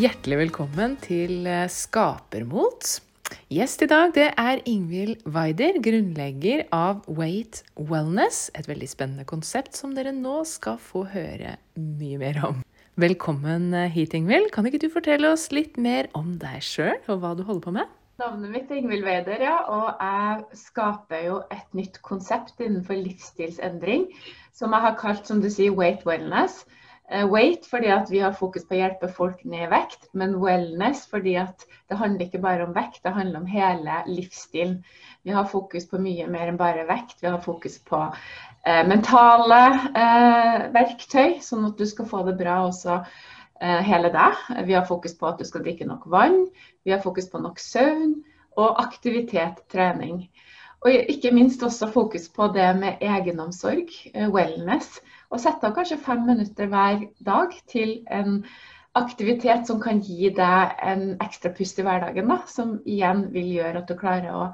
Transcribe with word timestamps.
Hjertelig 0.00 0.36
velkommen 0.46 0.92
til 1.02 1.46
eh, 1.50 1.66
Skapermot. 1.68 3.00
Gjest 3.52 3.82
i 3.84 3.88
dag 3.90 4.12
det 4.16 4.30
er 4.38 4.62
Ingvild 4.68 5.24
Weider, 5.28 5.76
grunnlegger 5.82 6.62
av 6.72 7.02
Weight 7.04 7.64
Wellness. 7.74 8.46
Et 8.56 8.68
veldig 8.70 8.88
spennende 8.88 9.26
konsept 9.28 9.76
som 9.76 9.92
dere 9.96 10.14
nå 10.16 10.38
skal 10.48 10.78
få 10.80 11.02
høre 11.12 11.58
mye 11.76 12.20
mer 12.22 12.40
om. 12.48 12.62
Velkommen 13.00 13.74
eh, 13.74 13.90
hit, 13.92 14.16
Ingvild. 14.16 14.48
Kan 14.54 14.70
ikke 14.70 14.80
du 14.80 14.88
fortelle 14.94 15.34
oss 15.34 15.50
litt 15.52 15.76
mer 15.76 16.08
om 16.16 16.38
deg 16.40 16.64
sjøl 16.64 16.96
og 17.10 17.20
hva 17.20 17.34
du 17.36 17.44
holder 17.44 17.66
på 17.66 17.76
med? 17.80 17.99
Navnet 18.20 18.50
mitt 18.52 18.68
er 18.68 18.76
Ingvild 18.82 19.06
Weider, 19.06 19.40
ja, 19.40 19.54
og 19.72 19.96
jeg 19.96 20.58
skaper 20.60 21.22
jo 21.24 21.36
et 21.54 21.76
nytt 21.78 21.94
konsept 22.04 22.58
innenfor 22.60 22.98
livsstilsendring 23.00 24.10
som 24.52 24.74
jeg 24.76 24.84
har 24.84 24.98
kalt, 25.00 25.24
som 25.24 25.40
du 25.40 25.48
sier, 25.48 25.72
Weight 25.72 26.04
Wellness. 26.04 26.58
Eh, 27.08 27.24
weight 27.24 27.64
fordi 27.70 27.88
at 27.94 28.12
vi 28.12 28.20
har 28.20 28.36
fokus 28.36 28.66
på 28.68 28.76
å 28.76 28.80
hjelpe 28.82 29.08
folk 29.16 29.40
ned 29.48 29.64
i 29.64 29.70
vekt, 29.72 30.10
men 30.12 30.36
wellness 30.42 31.06
fordi 31.08 31.38
at 31.40 31.64
det 31.88 31.96
handler 32.02 32.26
ikke 32.26 32.42
bare 32.44 32.68
om 32.68 32.76
vekt, 32.76 33.00
det 33.06 33.14
handler 33.16 33.40
om 33.40 33.48
hele 33.48 33.96
livsstilen. 34.10 34.76
Vi 35.24 35.32
har 35.32 35.48
fokus 35.48 35.88
på 35.88 36.02
mye 36.04 36.28
mer 36.28 36.52
enn 36.52 36.60
bare 36.60 36.84
vekt. 36.92 37.22
Vi 37.24 37.30
har 37.30 37.40
fokus 37.40 37.80
på 37.88 38.04
eh, 38.04 38.84
mentale 38.84 39.64
eh, 39.96 40.68
verktøy, 40.76 41.40
sånn 41.40 41.72
at 41.72 41.80
du 41.80 41.88
skal 41.88 42.12
få 42.12 42.26
det 42.28 42.36
bra 42.42 42.66
også 42.68 43.00
hele 43.60 44.08
deg. 44.14 44.38
Vi 44.64 44.72
har 44.72 44.86
fokus 44.88 45.12
på 45.18 45.28
at 45.28 45.40
du 45.40 45.44
skal 45.44 45.60
drikke 45.64 45.84
nok 45.84 46.06
vann. 46.08 46.46
Vi 46.84 46.94
har 46.94 47.02
fokus 47.04 47.28
på 47.28 47.38
nok 47.38 47.58
søvn 47.60 48.14
og 48.56 48.80
aktivitet, 48.82 49.60
trening. 49.72 50.30
Og 50.80 50.90
ikke 51.12 51.30
minst 51.30 51.62
også 51.62 51.90
fokus 51.92 52.28
på 52.28 52.46
det 52.54 52.68
med 52.76 53.02
egenomsorg, 53.04 53.88
eh, 54.14 54.28
wellness 54.32 55.00
og 55.30 55.40
sette 55.40 55.68
av 55.68 55.74
kanskje 55.76 55.98
fem 56.00 56.22
minutter 56.26 56.70
hver 56.72 57.02
dag 57.26 57.56
til 57.68 57.98
en 58.10 58.44
aktivitet 58.96 59.68
som 59.68 59.80
kan 59.80 60.00
gi 60.00 60.30
deg 60.36 60.72
en 60.92 61.04
ekstra 61.20 61.52
pust 61.58 61.78
i 61.78 61.84
hverdagen, 61.86 62.32
da, 62.32 62.40
som 62.46 62.78
igjen 62.86 63.26
vil 63.34 63.52
gjøre 63.58 63.82
at 63.82 63.92
du 63.92 63.98
klarer 63.98 64.32
å 64.32 64.46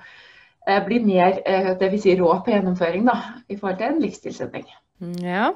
eh, 0.67 0.83
bli 0.89 0.99
mer 1.05 1.39
eh, 1.47 1.71
det 1.79 1.93
vil 1.95 2.03
si, 2.03 2.17
rå 2.19 2.35
på 2.43 2.53
gjennomføring 2.53 3.07
da, 3.07 3.17
i 3.49 3.57
forhold 3.57 3.79
til 3.79 3.95
en 3.95 4.03
livsstilsendring. 4.03 4.67
Ja, 4.97 5.51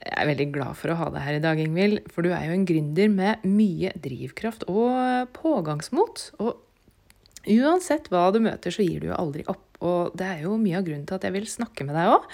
jeg 0.00 0.14
er 0.16 0.28
veldig 0.30 0.46
glad 0.54 0.76
for 0.80 0.92
å 0.92 0.96
ha 0.96 1.10
deg 1.12 1.24
her 1.26 1.36
i 1.36 1.42
dag, 1.44 1.58
Ingvild. 1.60 2.06
For 2.08 2.24
du 2.24 2.32
er 2.32 2.46
jo 2.48 2.54
en 2.56 2.64
gründer 2.68 3.10
med 3.12 3.44
mye 3.44 3.92
drivkraft 4.00 4.64
og 4.72 5.28
pågangsmot. 5.36 6.30
Og 6.40 6.56
uansett 7.44 8.08
hva 8.08 8.30
du 8.32 8.40
møter, 8.40 8.72
så 8.72 8.86
gir 8.86 9.02
du 9.02 9.10
jo 9.10 9.18
aldri 9.18 9.44
opp. 9.52 9.66
Og 9.84 10.16
det 10.16 10.28
er 10.28 10.42
jo 10.46 10.56
mye 10.60 10.80
av 10.80 10.88
grunnen 10.88 11.04
til 11.08 11.18
at 11.18 11.28
jeg 11.28 11.36
vil 11.36 11.48
snakke 11.48 11.84
med 11.88 11.96
deg 11.96 12.14
òg. 12.14 12.26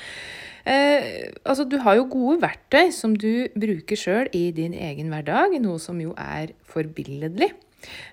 Eh, 0.70 1.10
altså, 1.42 1.66
du 1.66 1.80
har 1.82 1.98
jo 1.98 2.08
gode 2.14 2.40
verktøy 2.42 2.94
som 2.94 3.14
du 3.18 3.46
bruker 3.58 3.98
sjøl 3.98 4.30
i 4.34 4.48
din 4.54 4.74
egen 4.74 5.10
hverdag, 5.10 5.58
noe 5.62 5.82
som 5.82 5.98
jo 6.02 6.14
er 6.14 6.54
forbilledlig. 6.70 7.52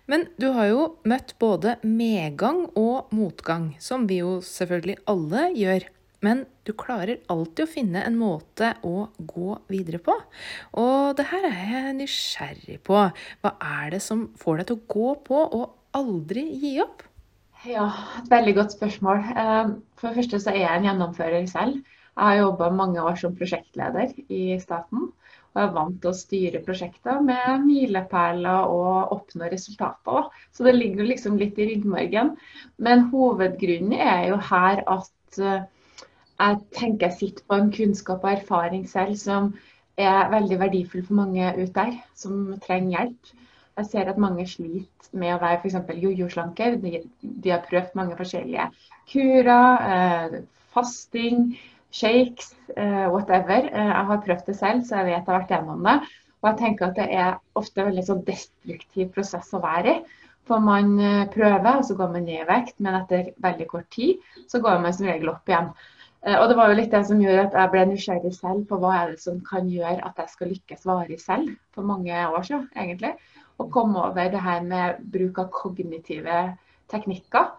Men 0.09 0.25
du 0.41 0.51
har 0.57 0.69
jo 0.69 0.83
møtt 1.09 1.37
både 1.41 1.77
medgang 1.85 2.65
og 2.77 3.13
motgang, 3.13 3.75
som 3.81 4.09
vi 4.09 4.21
jo 4.21 4.39
selvfølgelig 4.45 5.01
alle 5.09 5.49
gjør. 5.57 5.87
Men 6.23 6.45
du 6.63 6.71
klarer 6.79 7.19
alltid 7.31 7.65
å 7.65 7.71
finne 7.71 8.03
en 8.07 8.15
måte 8.19 8.73
å 8.87 9.09
gå 9.19 9.57
videre 9.71 9.99
på. 10.03 10.15
Og 10.79 11.15
det 11.19 11.27
her 11.33 11.47
er 11.49 11.63
jeg 11.73 11.95
nysgjerrig 11.97 12.77
på. 12.87 12.99
Hva 13.43 13.55
er 13.59 13.95
det 13.95 14.03
som 14.05 14.29
får 14.39 14.61
deg 14.61 14.69
til 14.69 14.79
å 14.79 14.85
gå 14.95 15.09
på 15.27 15.41
og 15.43 15.97
aldri 15.99 16.45
gi 16.61 16.77
opp? 16.83 17.03
Ja, 17.67 17.89
et 18.19 18.31
veldig 18.31 18.55
godt 18.57 18.75
spørsmål. 18.75 19.19
Eh, 19.39 19.75
for 19.99 20.09
det 20.09 20.21
første 20.21 20.39
så 20.43 20.51
er 20.51 20.63
jeg 20.63 20.77
en 20.77 20.87
gjennomfører 20.89 21.45
selv. 21.51 21.83
Jeg 22.13 22.29
har 22.29 22.39
jobba 22.39 22.69
mange 22.75 23.03
år 23.03 23.15
som 23.19 23.35
prosjektleder 23.37 24.11
i 24.31 24.57
staten. 24.61 25.09
Og 25.53 25.61
jeg 25.61 25.69
er 25.69 25.75
vant 25.75 25.99
til 26.01 26.09
å 26.09 26.17
styre 26.17 26.61
prosjekter 26.65 27.21
med 27.25 27.63
milepæler 27.65 28.71
og 28.73 29.13
oppnå 29.15 29.51
resultater. 29.51 30.31
Så 30.53 30.65
det 30.67 30.75
ligger 30.77 31.07
liksom 31.07 31.37
litt 31.41 31.59
i 31.59 31.67
ryggmargen. 31.71 32.33
Men 32.77 33.07
hovedgrunnen 33.11 33.95
er 33.95 34.27
jo 34.31 34.39
her 34.49 34.83
at 34.95 35.39
eh, 35.39 35.63
jeg 36.43 36.59
tenker 36.75 37.07
jeg 37.07 37.17
sitter 37.19 37.45
på 37.47 37.59
en 37.59 37.71
kunnskap 37.71 38.25
og 38.25 38.33
erfaring 38.33 38.83
selv 38.89 39.15
som 39.19 39.53
er 39.97 40.31
veldig 40.31 40.59
verdifull 40.59 41.05
for 41.05 41.19
mange 41.21 41.51
ut 41.59 41.73
der, 41.75 41.97
som 42.17 42.55
trenger 42.65 42.97
hjelp. 42.97 43.33
Jeg 43.77 43.89
ser 43.89 44.09
at 44.09 44.21
mange 44.21 44.45
sliter 44.49 45.13
med 45.17 45.33
å 45.33 45.41
være 45.41 45.61
f.eks. 45.61 45.77
jojo-slanke. 46.01 46.73
De, 46.81 46.97
de, 47.21 47.51
har 47.51 47.63
prøvd 47.69 47.95
mange 47.97 48.17
forskjellige 48.17 48.67
kurer, 49.09 49.85
eh, 49.93 50.35
fasting, 50.73 51.55
shakes, 51.93 52.51
eh, 52.75 53.07
whatever. 53.09 53.69
Eh, 53.69 53.93
jeg 53.93 54.09
har 54.09 54.21
prøvd 54.27 54.43
det 54.49 54.57
selv, 54.59 54.83
så 54.85 54.99
jeg 54.99 55.09
vet 55.09 55.15
jeg 55.15 55.25
har 55.29 55.39
vært 55.39 55.55
gjennom 55.55 55.87
det. 55.89 55.95
Og 56.43 56.49
jeg 56.51 56.59
tenker 56.59 56.89
at 56.89 56.99
det 56.99 57.07
er 57.23 57.39
ofte 57.57 57.81
en 57.81 57.89
veldig 57.89 58.05
sånn 58.09 58.27
destruktiv 58.27 59.09
prosess 59.15 59.49
å 59.53 59.63
være 59.63 59.95
i. 59.95 60.21
For 60.43 60.59
man 60.59 60.97
prøver, 61.31 61.77
og 61.79 61.85
så 61.87 61.95
går 61.95 62.09
man 62.11 62.25
ned 62.27 62.41
i 62.41 62.47
vekt, 62.49 62.73
men 62.83 62.97
etter 62.97 63.29
veldig 63.39 63.67
kort 63.69 63.87
tid 63.95 64.19
så 64.51 64.59
går 64.59 64.81
man 64.83 64.91
som 64.91 65.07
regel 65.07 65.31
opp 65.31 65.47
igjen. 65.47 65.69
Eh, 66.23 66.39
og 66.39 66.47
det 66.49 66.55
var 66.57 66.71
jo 66.71 66.77
litt 66.79 66.93
det 66.93 67.03
som 67.07 67.21
gjorde 67.21 67.47
at 67.49 67.55
jeg 67.59 67.71
ble 67.73 67.83
nysgjerrig 67.89 68.33
selv 68.35 68.63
på 68.69 68.79
hva 68.79 68.93
er 69.01 69.13
det 69.13 69.23
som 69.23 69.41
kan 69.43 69.67
gjøre 69.71 70.05
at 70.07 70.21
jeg 70.21 70.31
skal 70.31 70.51
lykkes 70.53 70.85
varig 70.87 71.19
selv, 71.19 71.51
for 71.75 71.87
mange 71.87 72.15
år 72.15 72.47
siden 72.47 72.69
egentlig 72.79 73.11
å 73.59 73.67
komme 73.73 73.99
over 74.07 74.31
det 74.31 74.41
her 74.41 74.63
med 74.65 75.03
bruk 75.13 75.41
av 75.43 75.51
kognitive 75.53 76.37
teknikker 76.91 77.51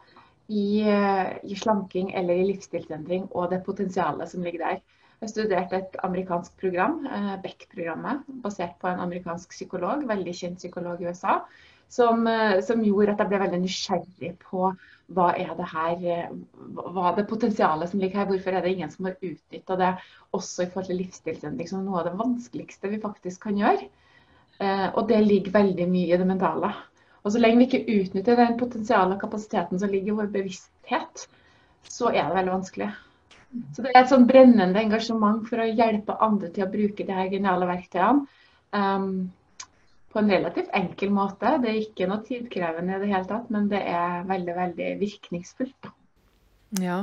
i, 0.49 0.81
eh, 0.89 1.37
i 1.45 1.61
slanking 1.61 2.11
eller 2.17 2.41
i 2.41 2.49
livsstilsendring, 2.53 3.29
og 3.33 3.53
det 3.53 3.63
potensialet 3.69 4.33
som 4.33 4.45
ligger 4.45 4.65
der. 4.65 4.81
Jeg 5.21 5.31
studerte 5.31 5.79
et 5.79 6.01
amerikansk 6.05 6.57
program, 6.61 7.05
eh, 7.07 7.37
Beck-programmet, 7.45 8.25
basert 8.43 8.75
på 8.81 8.89
en 8.89 9.01
amerikansk 9.01 9.53
psykolog, 9.53 10.09
veldig 10.09 10.35
kjent 10.35 10.59
psykolog 10.61 11.01
i 11.01 11.13
USA, 11.13 11.39
som, 11.89 12.27
som, 12.65 12.81
gjorde 12.83 13.13
at 13.13 13.21
jeg 13.21 13.29
ble 13.29 13.39
veldig 13.45 13.61
nysgjerrig 13.61 14.31
på 14.41 14.73
hva 15.13 15.35
er 15.37 15.53
det 15.59 15.67
her, 15.69 16.31
hva 16.73 17.11
er 17.11 17.19
det 17.19 17.27
potensialet 17.29 17.91
som 17.91 18.01
ligger 18.01 18.23
her, 18.23 18.31
hvorfor 18.31 18.57
er 18.57 18.65
det 18.65 18.73
ingen 18.73 18.91
som 18.93 19.09
har 19.09 19.19
utnytta 19.21 19.77
det 19.81 19.91
også 20.37 20.65
i 20.65 20.71
forhold 20.73 20.89
til 20.89 21.01
livsstilsendring 21.03 21.69
som 21.69 21.85
noe 21.85 22.01
av 22.01 22.09
det 22.09 22.17
vanskeligste 22.21 22.91
vi 22.93 23.03
faktisk 23.03 23.45
kan 23.45 23.61
gjøre. 23.61 23.89
Eh, 24.63 24.89
og 24.95 25.09
det 25.11 25.21
ligger 25.27 25.57
veldig 25.59 25.87
mye 25.91 26.15
i 26.15 26.21
det 26.21 26.29
mentale. 26.29 26.73
Og 27.25 27.33
så 27.33 27.41
lenge 27.41 27.61
vi 27.61 27.69
ikke 27.69 28.01
utnytter 28.01 28.41
den 28.41 28.59
potensiale 28.61 29.19
kapasiteten 29.21 29.81
som 29.81 29.93
ligger 29.93 30.13
i 30.13 30.19
vår 30.21 30.33
bevissthet, 30.33 31.27
så 31.89 32.11
er 32.13 32.29
det 32.29 32.39
veldig 32.39 32.55
vanskelig. 32.55 32.91
Så 33.75 33.85
det 33.85 33.93
er 33.93 34.03
et 34.03 34.11
sånn 34.11 34.27
brennende 34.27 34.81
engasjement 34.81 35.45
for 35.49 35.63
å 35.63 35.69
hjelpe 35.69 36.17
andre 36.25 36.51
til 36.53 36.67
å 36.67 36.73
bruke 36.73 37.07
de 37.07 37.15
her 37.15 37.31
geniale 37.31 37.69
verktøyene 37.69 38.25
um, 38.75 39.11
på 40.15 40.23
en 40.23 40.31
relativt 40.31 40.71
enkel 40.79 41.11
måte. 41.15 41.57
Det 41.63 41.71
er 41.71 41.81
ikke 41.81 42.07
noe 42.11 42.23
tidkrevende 42.27 42.95
i 42.95 43.03
det 43.03 43.11
hele 43.11 43.27
tatt, 43.29 43.51
men 43.51 43.67
det 43.73 43.83
er 43.83 44.23
veldig, 44.29 44.55
veldig 44.61 44.93
virkningsfullt. 45.03 45.91
Ja, 46.83 47.03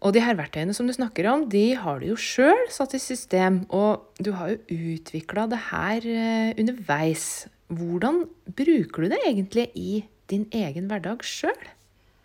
og 0.00 0.14
de 0.16 0.22
her 0.24 0.36
verktøyene 0.38 0.72
som 0.76 0.88
du 0.88 0.94
snakker 0.96 1.28
om, 1.28 1.44
de 1.52 1.74
har 1.76 2.00
du 2.00 2.08
jo 2.08 2.16
sjøl 2.16 2.62
satt 2.72 2.94
i 2.96 3.02
system. 3.02 3.64
Og 3.68 4.06
du 4.16 4.32
har 4.38 4.54
jo 4.54 4.78
utvikla 4.94 5.44
det 5.50 5.60
her 5.68 6.06
eh, 6.08 6.54
underveis. 6.60 7.26
Hvordan 7.68 8.24
bruker 8.56 9.04
du 9.04 9.12
det 9.12 9.20
egentlig 9.28 9.68
i 9.76 10.00
din 10.32 10.48
egen 10.56 10.88
hverdag 10.88 11.20
sjøl? 11.26 11.68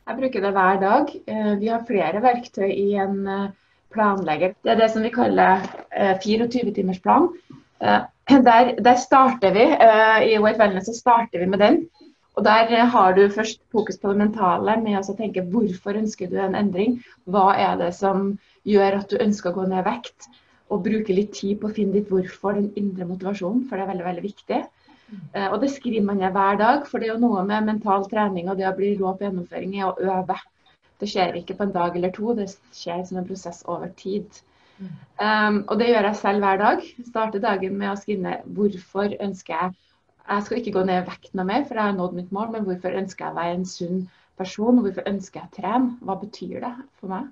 Jeg 0.06 0.20
bruker 0.22 0.46
det 0.46 0.54
hver 0.56 0.82
dag. 0.86 1.12
Eh, 1.28 1.52
vi 1.60 1.72
har 1.74 1.84
flere 1.90 2.24
verktøy 2.24 2.70
i 2.72 2.94
en 3.04 3.20
eh, 3.28 3.52
planlegger. 3.92 4.56
Det 4.64 4.72
er 4.72 4.80
det 4.80 4.90
som 4.96 5.04
vi 5.04 5.12
kaller 5.12 5.68
24-timersplan. 6.24 7.30
Der, 7.80 8.72
der 8.82 8.96
starter 8.98 9.54
vi, 9.54 9.66
I 10.34 10.40
White 10.42 10.60
Wellness 10.60 10.88
så 10.88 10.94
starter 10.98 11.40
vi 11.40 11.46
med 11.46 11.60
den. 11.60 11.82
Og 12.36 12.44
Der 12.44 12.86
har 12.86 13.14
du 13.14 13.30
først 13.30 13.62
fokus 13.72 13.98
på 13.98 14.10
det 14.12 14.18
mentale 14.18 14.78
med 14.84 14.98
å 15.00 15.16
tenke 15.16 15.44
hvorfor 15.52 15.96
ønsker 15.96 16.28
du 16.32 16.40
en 16.40 16.56
endring. 16.56 16.98
Hva 17.24 17.54
er 17.56 17.78
det 17.80 17.94
som 17.96 18.34
gjør 18.68 19.00
at 19.00 19.12
du 19.12 19.22
ønsker 19.24 19.52
å 19.52 19.60
gå 19.60 19.68
ned 19.72 19.86
vekt? 19.86 20.28
Og 20.70 20.84
bruke 20.84 21.14
litt 21.14 21.32
tid 21.38 21.60
på 21.62 21.70
å 21.70 21.76
finne 21.76 21.94
ditt 21.94 22.10
hvorfor, 22.12 22.58
den 22.58 22.74
indre 22.76 23.06
motivasjonen, 23.06 23.68
for 23.70 23.78
det 23.78 23.86
er 23.86 23.92
veldig 23.94 24.08
veldig 24.10 24.26
viktig. 24.26 24.64
Eh, 25.36 25.48
og 25.52 25.62
Det 25.62 25.70
skriver 25.72 26.04
man 26.04 26.18
ned 26.18 26.34
hver 26.36 26.58
dag, 26.58 26.88
for 26.90 27.00
det 27.00 27.08
er 27.08 27.14
jo 27.14 27.22
noe 27.22 27.46
med 27.46 27.70
mental 27.70 28.08
trening 28.10 28.50
og 28.50 28.58
det 28.58 28.68
å 28.68 28.76
bli 28.76 28.96
rå 28.98 29.14
på 29.14 29.28
gjennomføring 29.28 29.78
er 29.78 29.88
å 29.92 29.96
øve. 30.18 30.40
Det 31.00 31.12
skjer 31.12 31.38
ikke 31.40 31.56
på 31.60 31.68
en 31.68 31.76
dag 31.76 31.96
eller 31.96 32.12
to, 32.16 32.34
det 32.34 32.50
skjer 32.74 33.04
som 33.06 33.22
en 33.22 33.28
prosess 33.30 33.64
over 33.68 33.92
tid. 34.00 34.42
Um, 34.80 35.62
og 35.70 35.80
det 35.80 35.88
gjør 35.90 36.10
jeg 36.10 36.20
selv 36.20 36.44
hver 36.44 36.62
dag. 36.62 36.86
Starter 37.08 37.44
dagen 37.44 37.78
med 37.80 37.94
å 37.94 37.98
skrive 38.00 38.40
hvorfor 38.58 39.16
ønsker 39.24 39.56
jeg 39.56 39.76
jeg 40.26 40.46
skal 40.46 40.58
ikke 40.58 40.72
gå 40.74 40.82
ned 40.90 41.04
i 41.04 41.06
vekt 41.06 41.36
noe 41.38 41.46
mer, 41.46 41.66
for 41.68 41.78
jeg 41.78 41.86
har 41.86 41.98
nådd 41.98 42.16
mitt 42.18 42.32
mål. 42.34 42.48
Men 42.56 42.64
hvorfor 42.66 42.96
ønsker 42.98 43.28
jeg 43.28 43.34
å 43.36 43.38
være 43.38 43.58
en 43.60 43.68
sunn 43.70 44.00
person? 44.40 44.80
Hvorfor 44.82 45.06
ønsker 45.12 45.42
jeg 45.42 45.52
å 45.52 45.56
trene? 45.60 45.92
Hva 46.02 46.16
betyr 46.22 46.64
det 46.64 46.72
for 47.00 47.14
meg? 47.14 47.28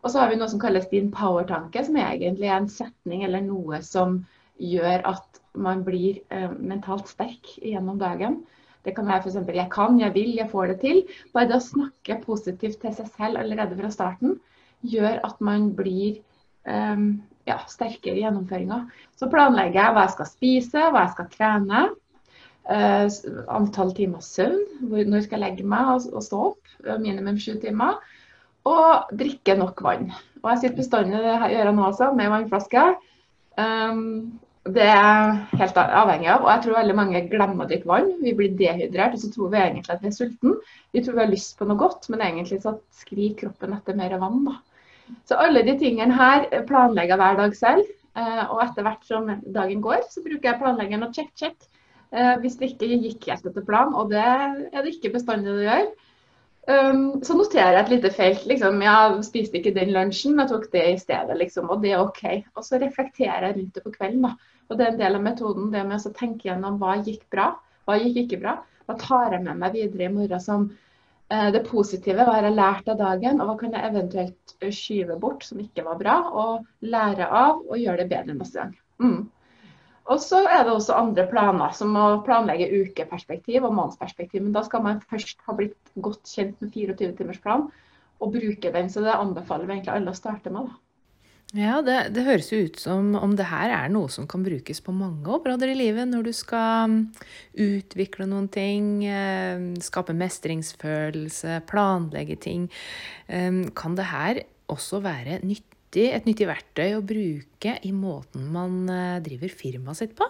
Og 0.00 0.12
så 0.12 0.22
har 0.22 0.30
vi 0.30 0.38
noe 0.40 0.48
som 0.48 0.62
kalles 0.62 0.88
din 0.88 1.10
power-tanke, 1.12 1.82
som 1.84 1.98
er 2.00 2.14
egentlig 2.14 2.48
en 2.54 2.68
setning 2.72 3.24
eller 3.26 3.44
noe 3.44 3.82
som 3.84 4.20
gjør 4.56 5.04
at 5.10 5.40
man 5.66 5.82
blir 5.84 6.22
eh, 6.32 6.52
mentalt 6.56 7.10
sterk 7.10 7.50
gjennom 7.60 7.98
dagen. 8.00 8.40
Det 8.86 8.94
kan 8.96 9.08
være 9.08 9.26
f.eks.: 9.26 9.50
Jeg 9.52 9.68
kan, 9.74 10.00
jeg 10.00 10.14
vil, 10.14 10.32
jeg 10.38 10.48
får 10.52 10.72
det 10.72 10.78
til. 10.84 11.02
Bare 11.34 11.50
det 11.50 11.58
å 11.58 11.68
snakke 11.68 12.20
positivt 12.24 12.80
til 12.80 12.94
seg 12.96 13.10
selv 13.18 13.42
allerede 13.42 13.76
fra 13.76 13.90
starten 13.92 14.38
gjør 14.86 15.20
at 15.26 15.40
man 15.44 15.72
blir 15.76 16.22
ja, 16.66 17.60
sterkere 17.70 18.18
gjennomføringer. 18.20 18.86
Så 19.18 19.30
planlegger 19.32 19.80
jeg 19.80 19.94
hva 19.94 20.04
jeg 20.06 20.14
skal 20.16 20.28
spise, 20.30 20.84
hva 20.90 21.06
jeg 21.06 21.14
skal 21.14 21.30
trene. 21.34 21.86
Uh, 22.66 23.06
antall 23.54 23.92
timer 23.94 24.24
søvn, 24.26 24.64
når 24.90 25.28
skal 25.28 25.44
legge 25.44 25.66
meg 25.66 25.92
og, 25.94 26.22
stå 26.26 26.40
opp. 26.48 26.72
Minimum 27.02 27.38
sju 27.38 27.54
timer. 27.62 28.00
Og 28.66 29.12
drikke 29.14 29.54
nok 29.58 29.82
vann. 29.86 30.10
Og 30.42 30.50
jeg 30.50 30.64
sitter 30.64 30.80
bestandig 30.80 31.22
det 31.22 31.36
gjør 31.36 31.70
jeg 31.70 31.76
nå 31.76 31.86
også, 31.86 32.10
med 32.18 32.32
vannflaske. 32.32 32.88
Um, 33.56 34.02
det 34.74 34.82
er 34.90 35.36
helt 35.60 35.76
avhengig 35.78 36.30
av. 36.32 36.42
Og 36.42 36.50
jeg 36.50 36.64
tror 36.64 36.80
veldig 36.80 36.96
mange 36.98 37.22
glemmer 37.30 37.64
å 37.66 37.70
drikke 37.70 37.90
vann. 37.92 38.10
Vi 38.18 38.34
blir 38.34 38.56
dehydrert, 38.58 39.14
og 39.14 39.22
så 39.22 39.30
tror 39.30 39.52
vi 39.52 39.62
egentlig 39.62 39.94
at 39.94 40.02
vi 40.02 40.10
er 40.10 40.16
sulten. 40.16 40.56
Vi 40.90 41.02
tror 41.04 41.20
vi 41.20 41.22
har 41.22 41.30
lyst 41.30 41.54
på 41.60 41.68
noe 41.68 41.78
godt, 41.78 42.08
men 42.10 42.24
egentlig 42.26 42.58
så 42.64 42.74
skriker 42.98 43.44
kroppen 43.44 43.76
etter 43.78 43.98
mer 43.98 44.18
vann. 44.18 44.42
da. 44.48 44.58
Så 45.28 45.38
alle 45.38 45.62
de 45.66 45.76
tingene 45.78 46.16
her 46.16 46.48
planlegger 46.68 47.14
jeg 47.14 47.22
hver 47.22 47.40
dag 47.42 47.56
selv. 47.58 47.94
Eh, 48.16 48.44
og 48.48 48.62
etter 48.64 48.86
hvert 48.86 49.04
som 49.04 49.28
dagen 49.52 49.82
går, 49.84 50.06
så 50.08 50.22
bruker 50.24 50.50
jeg 50.50 50.60
planleggeren 50.60 51.04
og 51.04 51.14
check, 51.16 51.32
check. 51.36 51.68
Eh, 52.16 52.34
hvis 52.40 52.56
det 52.56 52.72
ikke 52.72 52.88
gikk 53.02 53.28
helt 53.28 53.48
etter 53.50 53.64
planen, 53.66 53.96
og 53.98 54.12
det 54.12 54.22
er 54.22 54.78
det 54.78 54.94
ikke 54.94 55.12
bestandig 55.18 55.52
det 55.52 55.66
gjør, 55.66 55.88
um, 56.70 57.02
så 57.26 57.36
noterer 57.36 57.76
jeg 57.76 57.82
et 57.82 57.92
lite 57.92 58.12
felt. 58.14 58.46
liksom, 58.46 58.80
Jeg 58.82 59.26
spiste 59.26 59.60
ikke 59.60 59.74
den 59.76 59.92
lunsjen, 59.92 60.38
jeg 60.40 60.48
tok 60.52 60.70
det 60.72 60.84
i 60.94 60.98
stedet. 61.02 61.36
liksom, 61.42 61.68
Og 61.70 61.82
det 61.82 61.92
er 61.92 62.04
OK. 62.04 62.24
Og 62.56 62.64
så 62.64 62.80
reflekterer 62.80 63.50
jeg 63.50 63.56
rundt 63.58 63.74
det 63.74 63.84
på 63.84 63.92
kvelden. 63.98 64.22
da. 64.22 64.32
Og 64.68 64.78
det 64.78 64.86
er 64.86 64.92
en 64.92 64.98
del 64.98 65.14
av 65.14 65.22
metoden, 65.22 65.70
det 65.72 65.84
med 65.86 66.00
å 66.00 66.14
tenke 66.16 66.48
gjennom 66.48 66.78
hva 66.80 66.96
gikk 67.04 67.28
bra, 67.30 67.52
hva 67.86 67.98
gikk 68.00 68.24
ikke 68.24 68.40
bra. 68.40 68.56
Hva 68.86 68.96
tar 68.98 69.32
jeg 69.34 69.42
med 69.44 69.58
meg 69.58 69.72
videre 69.74 70.06
i 70.06 70.14
morgen 70.14 70.40
som 70.40 70.70
det 71.54 71.62
positive, 71.66 72.22
hva 72.22 72.36
har 72.36 72.46
jeg 72.46 72.54
lært 72.54 72.90
av 72.92 73.00
dagen, 73.00 73.40
og 73.40 73.48
hva 73.50 73.56
kan 73.58 73.72
jeg 73.74 73.90
eventuelt 73.90 74.52
eh, 74.60 74.74
skyve 74.74 75.16
bort 75.22 75.46
som 75.46 75.62
ikke 75.62 75.82
var 75.86 75.98
bra, 75.98 76.18
og 76.30 76.66
lære 76.86 77.26
av 77.26 77.64
og 77.64 77.80
gjøre 77.80 78.04
det 78.04 78.10
bedre 78.12 78.36
neste 78.36 78.60
gang. 78.60 78.76
Mm. 79.02 79.24
Og 80.06 80.20
så 80.22 80.44
er 80.46 80.62
det 80.62 80.70
også 80.70 80.94
andre 80.94 81.24
planer, 81.26 81.72
som 81.74 81.96
å 81.98 82.06
planlegge 82.26 82.70
ukeperspektiv 82.70 83.66
og 83.66 83.74
månedsperspektiv. 83.74 84.44
Men 84.44 84.54
da 84.54 84.62
skal 84.62 84.84
man 84.84 85.02
først 85.10 85.42
ha 85.48 85.54
blitt 85.58 85.94
godt 85.98 86.30
kjent 86.30 86.62
med 86.62 86.70
24-timersplan 86.70 87.66
og 88.22 88.36
bruke 88.36 88.70
den. 88.76 88.90
Så 88.92 89.02
det 89.02 89.16
anbefaler 89.16 89.66
vi 89.66 89.74
egentlig 89.74 89.96
alle 89.96 90.14
å 90.14 90.20
starte 90.20 90.52
med. 90.54 90.70
da. 90.70 90.85
Ja, 91.56 91.78
det, 91.80 92.10
det, 92.12 92.24
høres 92.26 92.50
jo 92.52 92.58
ut 92.66 92.76
som 92.80 93.14
om 93.16 93.32
det 93.38 93.46
her 93.48 93.72
er 93.72 93.92
noe 93.92 94.10
som 94.12 94.26
kan 94.28 94.42
brukes 94.44 94.82
på 94.84 94.92
mange 94.92 95.30
områder 95.32 95.70
i 95.72 95.76
livet. 95.78 96.08
Når 96.10 96.26
du 96.26 96.32
skal 96.36 96.90
mm, 96.92 96.98
utvikle 97.64 98.26
noen 98.28 98.50
ting, 98.52 98.90
eh, 99.08 99.62
skape 99.84 100.12
mestringsfølelse, 100.16 101.62
planlegge 101.70 102.36
ting. 102.44 102.68
Eh, 103.32 103.62
kan 103.78 103.96
det 103.96 104.08
her 104.10 104.42
også 104.72 105.00
være 105.04 105.40
nyttig, 105.46 106.10
et 106.10 106.28
nyttig 106.28 106.50
verktøy 106.50 106.98
å 106.98 107.04
bruke 107.06 107.76
i 107.88 107.94
måten 107.96 108.50
man 108.52 108.82
eh, 108.92 109.18
driver 109.24 109.56
firmaet 109.64 110.02
sitt 110.02 110.16
på? 110.18 110.28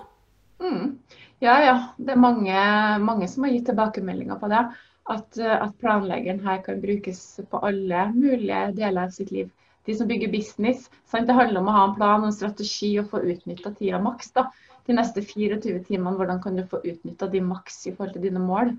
Mm. 0.62 0.94
Ja, 1.43 1.58
ja. 1.64 1.76
Det 1.99 2.14
er 2.14 2.22
mange, 2.22 2.64
mange, 3.02 3.26
som 3.32 3.49
har 3.49 3.56
gitt 3.56 3.67
tilbakemeldinger 3.72 4.38
på 4.38 4.52
det. 4.55 4.62
At, 5.11 5.38
at 5.38 5.75
planleggeren 5.79 6.43
her 6.43 6.62
kan 6.67 6.81
brukes 6.82 7.20
på 7.50 7.67
alle 7.67 8.08
mulige 8.14 8.69
deler 8.79 9.06
av 9.06 9.14
sitt 9.14 9.34
liv 9.34 9.50
de 9.86 9.94
som 9.96 10.08
bygger 10.08 10.32
business. 10.32 10.90
Sant? 11.06 11.28
Det 11.28 11.36
handler 11.36 11.62
om 11.62 11.70
å 11.70 11.76
ha 11.76 11.84
en 11.88 11.96
plan 11.98 12.22
og 12.22 12.30
en 12.30 12.36
strategi 12.36 12.92
og 13.00 13.10
få 13.12 13.22
utnytta 13.22 13.72
tida 13.78 14.00
maks. 14.02 14.32
da. 14.36 14.48
De 14.86 14.94
neste 14.94 15.22
24 15.22 15.80
timene, 15.88 16.16
hvordan 16.18 16.42
kan 16.42 16.58
du 16.58 16.66
få 16.66 16.82
utnytta 16.84 17.30
de 17.30 17.42
maks 17.42 17.86
i 17.86 17.94
forhold 17.94 18.14
til 18.16 18.28
dine 18.28 18.42
mål. 18.42 18.74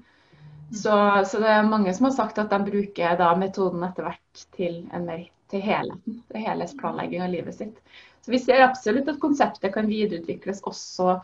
Så, 0.72 0.92
så, 1.28 1.40
det 1.40 1.48
er 1.48 1.68
mange 1.68 1.94
som 1.96 2.10
har 2.10 2.16
sagt 2.16 2.40
at 2.42 2.52
de 2.52 2.60
bruker 2.68 3.16
da 3.20 3.32
metoden 3.40 3.86
etter 3.88 4.08
hvert 4.08 4.44
til, 4.56 4.82
mer, 4.92 5.24
til 5.52 5.64
helheten. 5.64 6.20
Til 6.32 6.44
helhetsplanlegging 6.44 7.24
av 7.24 7.32
livet 7.32 7.56
sitt. 7.56 7.80
Så 8.24 8.34
vi 8.34 8.42
ser 8.44 8.66
absolutt 8.66 9.08
at 9.08 9.22
konseptet 9.24 9.72
kan 9.76 9.88
videreutvikles 9.88 10.60
også 10.68 11.22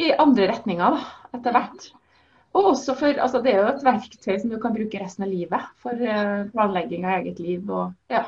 i 0.00 0.10
andre 0.18 0.48
retninger 0.50 0.96
da, 0.96 1.04
etter 1.36 1.54
hvert. 1.54 1.90
Og 2.58 2.72
også 2.72 2.96
for, 2.98 3.14
altså 3.22 3.38
Det 3.44 3.52
er 3.52 3.60
jo 3.60 3.70
et 3.70 3.84
verktøy 3.86 4.38
som 4.42 4.50
du 4.50 4.58
kan 4.62 4.74
bruke 4.74 4.98
resten 4.98 5.26
av 5.26 5.30
livet 5.30 5.68
for 5.78 5.94
eh, 6.02 6.48
planlegging 6.50 7.06
av 7.06 7.20
eget 7.20 7.38
liv. 7.38 7.70
og 7.70 7.92
ja, 8.10 8.24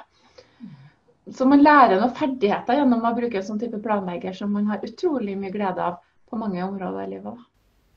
så 1.31 1.47
man 1.47 1.63
lærer 1.63 2.01
noen 2.01 2.15
ferdigheter 2.19 2.81
gjennom 2.81 3.05
å 3.07 3.15
bruke 3.15 3.39
en 3.39 3.47
sånn 3.47 3.61
type 3.61 3.79
planlegger 3.85 4.35
som 4.35 4.51
man 4.55 4.67
har 4.73 4.83
utrolig 4.83 5.37
mye 5.39 5.55
glede 5.55 5.85
av 5.85 6.01
på 6.31 6.39
mange 6.41 6.63
områder 6.65 7.07
i 7.07 7.13
livet. 7.13 7.43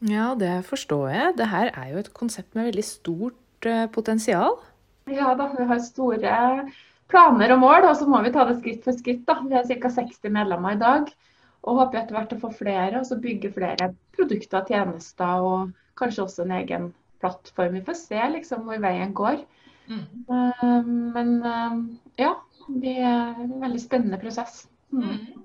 Ja, 0.05 0.33
det 0.37 0.59
forstår 0.67 1.07
jeg. 1.09 1.35
Det 1.39 1.47
her 1.49 1.71
er 1.71 1.93
jo 1.93 2.01
et 2.03 2.11
konsept 2.13 2.53
med 2.53 2.69
veldig 2.69 2.85
stort 2.85 3.69
uh, 3.69 3.85
potensial. 3.95 4.59
Ja 5.09 5.33
da, 5.37 5.47
vi 5.55 5.65
har 5.69 5.81
store 5.81 6.35
planer 7.09 7.53
og 7.55 7.61
mål, 7.61 7.87
og 7.89 7.97
så 7.97 8.07
må 8.09 8.21
vi 8.25 8.33
ta 8.35 8.45
det 8.49 8.59
skritt 8.59 8.85
for 8.85 8.97
skritt. 8.97 9.23
da. 9.25 9.39
Vi 9.45 9.57
har 9.57 9.65
ca. 9.65 9.91
60 9.97 10.33
medlemmer 10.35 10.75
i 10.75 10.81
dag, 10.81 11.09
og 11.65 11.81
håper 11.81 12.01
etter 12.01 12.17
hvert 12.17 12.35
å 12.35 12.41
få 12.43 12.53
flere. 12.59 12.99
Og 12.99 13.09
så 13.09 13.17
bygge 13.21 13.53
flere 13.55 13.93
produkter 14.17 14.61
og 14.61 14.69
tjenester, 14.69 15.49
og 15.49 15.73
kanskje 15.97 16.25
også 16.25 16.45
en 16.45 16.57
egen 16.59 16.89
plattform. 17.23 17.79
Vi 17.79 17.85
får 17.87 18.01
se 18.03 18.31
liksom 18.35 18.67
hvor 18.67 18.81
veien 18.83 19.13
går. 19.17 19.41
Mm. 19.85 20.05
Uh, 20.29 20.91
men 21.15 21.35
uh, 21.45 21.79
ja, 22.19 22.35
det 22.67 22.95
er 22.99 23.35
en 23.43 23.57
veldig 23.61 23.81
spennende 23.81 24.19
prosess. 24.21 24.65
Mm. 24.93 25.03
mm. 25.03 25.43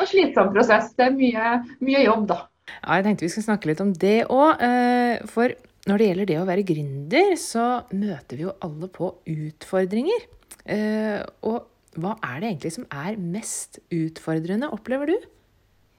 Og 0.00 0.08
slitsom 0.08 0.52
prosess. 0.54 0.92
Det 0.96 1.04
er 1.04 1.16
mye, 1.16 1.50
mye, 1.84 2.04
jobb, 2.06 2.24
da. 2.30 2.38
Ja, 2.70 2.96
jeg 2.96 3.04
tenkte 3.06 3.26
vi 3.26 3.32
skulle 3.32 3.48
snakke 3.48 3.68
litt 3.68 3.82
om 3.84 3.90
det 3.92 4.16
òg. 4.32 4.62
Eh, 4.64 5.24
for 5.28 5.52
når 5.90 5.98
det 5.98 6.06
gjelder 6.08 6.30
det 6.30 6.38
å 6.40 6.46
være 6.48 6.64
gründer, 6.68 7.34
så 7.40 7.66
møter 7.90 8.38
vi 8.38 8.46
jo 8.46 8.54
alle 8.64 8.88
på 8.92 9.10
utfordringer. 9.28 10.24
Eh, 10.64 11.20
og 11.44 11.68
hva 12.00 12.14
er 12.24 12.38
det 12.40 12.52
egentlig 12.52 12.74
som 12.78 12.86
er 12.88 13.18
mest 13.20 13.82
utfordrende, 13.92 14.70
opplever 14.72 15.12
du? 15.12 15.28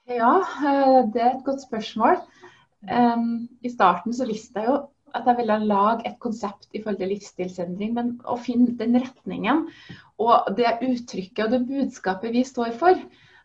Ja, 0.10 0.40
eh, 0.42 1.04
det 1.14 1.22
er 1.22 1.36
et 1.36 1.46
godt 1.46 1.62
spørsmål. 1.68 2.24
I 2.84 3.70
starten 3.72 4.12
så 4.12 4.25
visste 4.28 4.60
jeg 4.60 4.68
jo 4.68 4.80
at 5.13 5.27
jeg 5.30 5.39
ville 5.39 5.60
lage 5.69 6.07
et 6.10 6.18
konsept 6.21 6.69
i 6.74 6.81
forhold 6.81 7.01
til 7.01 7.13
livsstilsendring, 7.13 7.94
men 7.98 8.15
å 8.25 8.38
finne 8.42 8.74
den 8.80 8.98
retningen 8.98 9.68
og 10.21 10.50
det 10.57 10.80
uttrykket 10.86 11.45
og 11.45 11.54
det 11.54 11.62
budskapet 11.69 12.33
vi 12.33 12.44
står 12.48 12.74
for, 12.80 12.98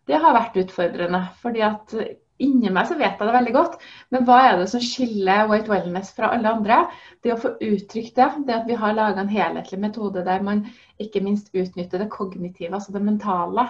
det 0.08 0.22
har 0.22 0.36
vært 0.36 0.56
utfordrende. 0.62 1.26
fordi 1.42 1.64
at 1.66 1.94
inni 2.38 2.70
meg 2.70 2.86
så 2.88 2.96
vet 2.98 3.18
jeg 3.18 3.26
det 3.26 3.34
veldig 3.34 3.54
godt, 3.54 3.76
men 4.14 4.26
hva 4.28 4.38
er 4.46 4.58
det 4.60 4.68
som 4.70 4.82
skiller 4.82 5.48
White 5.50 5.70
Wellness 5.72 6.12
fra 6.16 6.30
alle 6.34 6.52
andre? 6.54 6.80
Det 7.24 7.34
å 7.34 7.40
få 7.42 7.56
uttrykt 7.56 8.14
det, 8.18 8.28
det 8.46 8.56
at 8.60 8.68
vi 8.68 8.78
har 8.78 8.94
laga 8.96 9.24
en 9.24 9.32
helhetlig 9.32 9.80
metode 9.82 10.22
der 10.26 10.44
man 10.46 10.64
ikke 11.02 11.22
minst 11.24 11.50
utnytter 11.54 12.04
det 12.04 12.10
kognitive, 12.14 12.70
altså 12.74 12.94
det 12.94 13.02
mentale. 13.04 13.68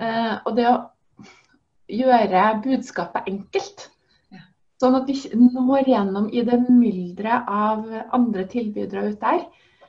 Eh, 0.00 0.34
og 0.44 0.56
det 0.56 0.68
å 0.70 0.78
gjøre 1.88 2.48
budskapet 2.64 3.28
enkelt. 3.30 3.88
Sånn 4.78 4.94
at 4.94 5.08
vi 5.10 5.16
når 5.34 5.88
gjennom 5.90 6.28
i 6.30 6.44
det 6.46 6.60
mylderet 6.68 7.48
av 7.50 7.88
andre 8.14 8.44
tilbydere 8.50 9.08
ute 9.10 9.22
der. 9.24 9.40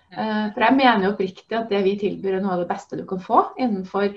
Eh, 0.10 0.46
for 0.55 0.63
jeg 0.65 0.77
mener 0.79 1.05
jo 1.05 1.12
oppriktig 1.13 1.58
at 1.58 1.69
det 1.69 1.84
vi 1.86 1.93
tilbyr 2.01 2.39
er 2.39 2.41
noe 2.41 2.55
av 2.55 2.63
det 2.63 2.69
beste 2.72 2.98
du 2.98 3.03
kan 3.10 3.22
få 3.22 3.43
innenfor 3.62 4.08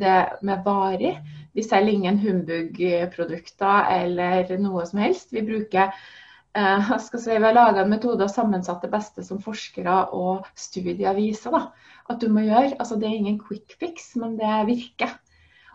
det 0.00 0.18
med 0.40 0.62
varig. 0.64 1.18
Vi 1.52 1.64
selger 1.66 1.92
ingen 1.92 2.20
humbug-produkter 2.22 3.90
eller 3.98 4.54
noe 4.62 4.86
som 4.88 5.02
helst. 5.04 5.34
Vi 5.36 5.44
bruker 5.44 5.92
eh, 5.92 6.94
skal 7.04 7.20
si, 7.20 7.36
Vi 7.36 7.44
har 7.44 7.58
laga 7.58 7.84
en 7.84 7.92
metode 7.92 8.24
og 8.24 8.32
sammensatt 8.32 8.80
det 8.86 8.92
beste 8.94 9.26
som 9.26 9.42
forskere 9.44 9.98
og 10.16 10.48
studier 10.56 11.12
viser 11.20 11.52
da, 11.52 11.66
at 12.08 12.24
du 12.24 12.30
må 12.32 12.46
gjøre. 12.46 12.78
Altså, 12.78 12.96
det 12.96 13.10
er 13.10 13.20
ingen 13.20 13.38
quick 13.44 13.76
fix, 13.76 14.14
men 14.16 14.38
det 14.40 14.56
virker. 14.72 15.12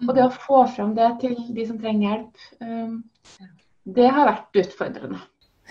Og 0.07 0.13
det 0.15 0.25
å 0.25 0.33
få 0.33 0.63
fram 0.73 0.97
det 0.97 1.11
til 1.21 1.37
de 1.53 1.69
som 1.69 1.77
trenger 1.77 2.07
hjelp, 2.07 2.45
um, 2.63 3.01
det 3.95 4.09
har 4.15 4.29
vært 4.29 4.63
utfordrende. 4.63 5.21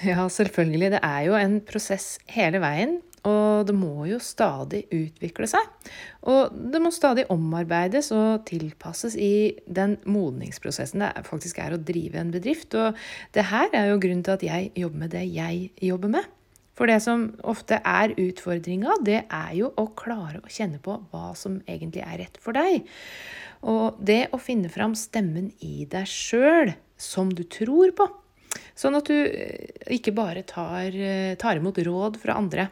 Ja, 0.07 0.29
selvfølgelig. 0.31 0.93
Det 0.95 1.03
er 1.03 1.23
jo 1.27 1.37
en 1.39 1.61
prosess 1.67 2.17
hele 2.31 2.63
veien. 2.63 2.99
Og 3.27 3.67
det 3.67 3.75
må 3.75 4.07
jo 4.07 4.21
stadig 4.23 4.85
utvikle 4.95 5.49
seg. 5.51 5.65
Og 6.31 6.55
det 6.73 6.81
må 6.83 6.93
stadig 6.95 7.27
omarbeides 7.35 8.13
og 8.15 8.45
tilpasses 8.49 9.17
i 9.19 9.59
den 9.67 9.97
modningsprosessen 10.09 11.03
det 11.03 11.27
faktisk 11.27 11.59
er 11.65 11.75
å 11.75 11.83
drive 11.83 12.21
en 12.21 12.33
bedrift. 12.35 12.77
Og 12.79 12.97
det 13.35 13.49
her 13.51 13.75
er 13.75 13.91
jo 13.91 14.01
grunnen 14.03 14.25
til 14.27 14.39
at 14.39 14.47
jeg 14.47 14.73
jobber 14.79 15.05
med 15.05 15.15
det 15.17 15.27
jeg 15.35 15.71
jobber 15.91 16.15
med. 16.15 16.35
For 16.79 16.87
det 16.87 17.01
som 17.03 17.25
ofte 17.43 17.81
er 17.83 18.15
utfordringa, 18.15 19.01
det 19.03 19.25
er 19.27 19.55
jo 19.59 19.73
å 19.75 19.89
klare 19.99 20.39
å 20.39 20.53
kjenne 20.53 20.79
på 20.79 20.95
hva 21.11 21.33
som 21.35 21.59
egentlig 21.67 22.05
er 22.07 22.21
rett 22.23 22.39
for 22.39 22.55
deg. 22.55 22.87
Og 23.67 23.99
det 23.99 24.29
å 24.33 24.41
finne 24.41 24.71
fram 24.71 24.95
stemmen 24.99 25.51
i 25.65 25.87
deg 25.91 26.07
sjøl 26.09 26.75
som 26.99 27.31
du 27.35 27.45
tror 27.49 27.95
på. 27.97 28.07
Sånn 28.79 28.97
at 28.99 29.09
du 29.11 29.17
eh, 29.17 29.71
ikke 29.99 30.15
bare 30.17 30.45
tar, 30.47 30.95
eh, 30.95 31.35
tar 31.41 31.59
imot 31.59 31.79
råd 31.85 32.19
fra 32.23 32.39
andre. 32.39 32.69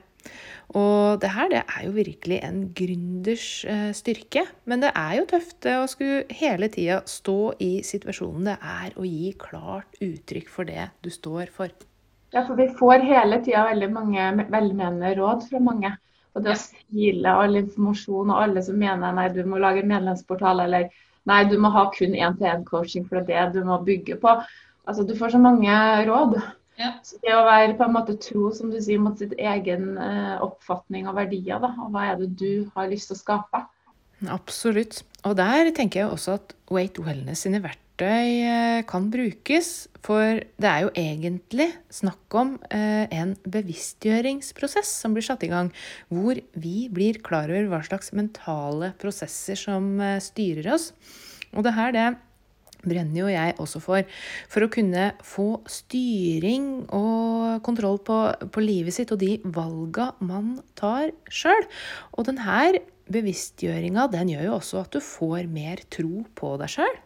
Og 0.75 1.21
det 1.23 1.31
her 1.31 1.51
det 1.53 1.61
er 1.63 1.83
jo 1.87 1.93
virkelig 1.95 2.39
en 2.43 2.63
gründers 2.75 3.49
eh, 3.71 3.91
styrke. 3.95 4.47
Men 4.67 4.83
det 4.83 4.93
er 4.99 5.19
jo 5.21 5.29
tøft 5.31 5.69
å 5.71 5.85
skulle 5.91 6.25
hele 6.35 6.71
tida 6.73 7.03
stå 7.07 7.55
i 7.63 7.73
situasjonen 7.87 8.51
det 8.51 8.57
er 8.59 8.97
å 8.99 9.07
gi 9.07 9.35
klart 9.39 10.01
uttrykk 10.03 10.51
for 10.53 10.69
det 10.69 10.89
du 11.07 11.13
står 11.15 11.53
for. 11.55 11.71
Ja, 12.35 12.43
for 12.43 12.59
vi 12.59 12.67
får 12.79 13.07
hele 13.07 13.39
tida 13.45 13.69
veldig 13.69 13.93
mange 13.95 14.27
velmenende 14.51 15.15
råd 15.19 15.47
fra 15.51 15.63
mange. 15.63 15.95
Og 16.37 16.45
det 16.45 16.53
å 16.53 16.61
stile 16.61 17.33
all 17.33 17.57
informasjon 17.63 18.31
og 18.33 18.43
alle 18.43 18.63
som 18.65 18.77
mener 18.81 19.15
nei, 19.17 19.31
du 19.33 19.41
må 19.49 19.61
lage 19.63 19.81
en 19.83 19.91
medlemsportal 19.91 20.61
eller 20.67 20.91
nei, 21.27 21.41
du 21.49 21.57
må 21.61 21.73
ha 21.73 21.87
kun 21.95 22.13
én-til-én-coaching 22.15 23.07
for 23.09 23.25
det 23.25 23.39
er 23.39 23.49
det 23.51 23.63
du 23.63 23.71
må 23.71 23.81
bygge 23.87 24.19
på. 24.21 24.37
Altså, 24.87 25.07
Du 25.09 25.17
får 25.19 25.35
så 25.35 25.41
mange 25.43 25.73
råd. 26.07 26.37
Ja. 26.77 26.93
Så 27.03 27.17
det 27.25 27.33
å 27.33 27.47
være 27.47 27.79
på 27.79 27.87
en 27.87 27.95
måte 27.95 28.19
tro 28.21 28.51
som 28.53 28.69
du 28.71 28.77
sier, 28.85 29.01
mot 29.01 29.17
sitt 29.19 29.33
egen 29.41 29.97
eh, 29.97 30.37
oppfatning 30.45 31.09
og 31.09 31.17
verdier, 31.17 31.57
da, 31.63 31.73
og 31.81 31.95
hva 31.95 32.11
er 32.11 32.21
det 32.21 32.35
du 32.37 32.69
har 32.77 32.93
lyst 32.93 33.09
til 33.09 33.17
å 33.17 33.23
skape? 33.23 33.63
Absolutt. 34.29 35.01
Og 35.25 35.39
der 35.41 35.73
tenker 35.77 36.05
jeg 36.05 36.13
også 36.13 36.37
at 36.37 36.55
Weight 36.73 37.01
Wellness 37.01 37.47
sine 37.49 37.65
verktøy 37.65 37.86
verktøy 37.97 38.45
eh, 38.45 38.85
kan 38.87 39.11
brukes. 39.11 39.89
For 40.05 40.41
det 40.61 40.69
er 40.69 40.85
jo 40.85 40.91
egentlig 40.95 41.73
snakk 41.91 42.35
om 42.35 42.59
eh, 42.71 43.09
en 43.11 43.37
bevisstgjøringsprosess 43.45 45.01
som 45.03 45.15
blir 45.15 45.25
satt 45.25 45.43
i 45.43 45.51
gang, 45.51 45.73
hvor 46.09 46.37
vi 46.55 46.89
blir 46.89 47.21
klar 47.23 47.51
over 47.51 47.67
hva 47.69 47.83
slags 47.83 48.13
mentale 48.13 48.95
prosesser 48.99 49.57
som 49.57 49.99
eh, 50.01 50.21
styrer 50.21 50.75
oss. 50.75 50.93
Og 51.57 51.65
det 51.65 51.75
her, 51.75 51.93
det 51.93 52.17
brenner 52.87 53.25
jo 53.25 53.31
jeg 53.33 53.57
også 53.59 53.81
for. 53.81 54.05
For 54.49 54.63
å 54.63 54.71
kunne 54.71 55.15
få 55.25 55.63
styring 55.67 56.87
og 56.95 57.63
kontroll 57.67 57.99
på, 57.99 58.21
på 58.53 58.63
livet 58.63 58.95
sitt 58.95 59.11
og 59.11 59.19
de 59.25 59.41
valga 59.43 60.13
man 60.21 60.61
tar 60.79 61.11
sjøl. 61.27 61.67
Og 62.15 62.29
denne 62.29 62.85
bevisstgjøringa 63.11 64.07
den 64.13 64.31
gjør 64.35 64.49
jo 64.51 64.55
også 64.61 64.85
at 64.85 64.95
du 64.95 65.03
får 65.03 65.51
mer 65.51 65.83
tro 65.91 66.23
på 66.39 66.55
deg 66.61 66.77
sjøl. 66.77 67.03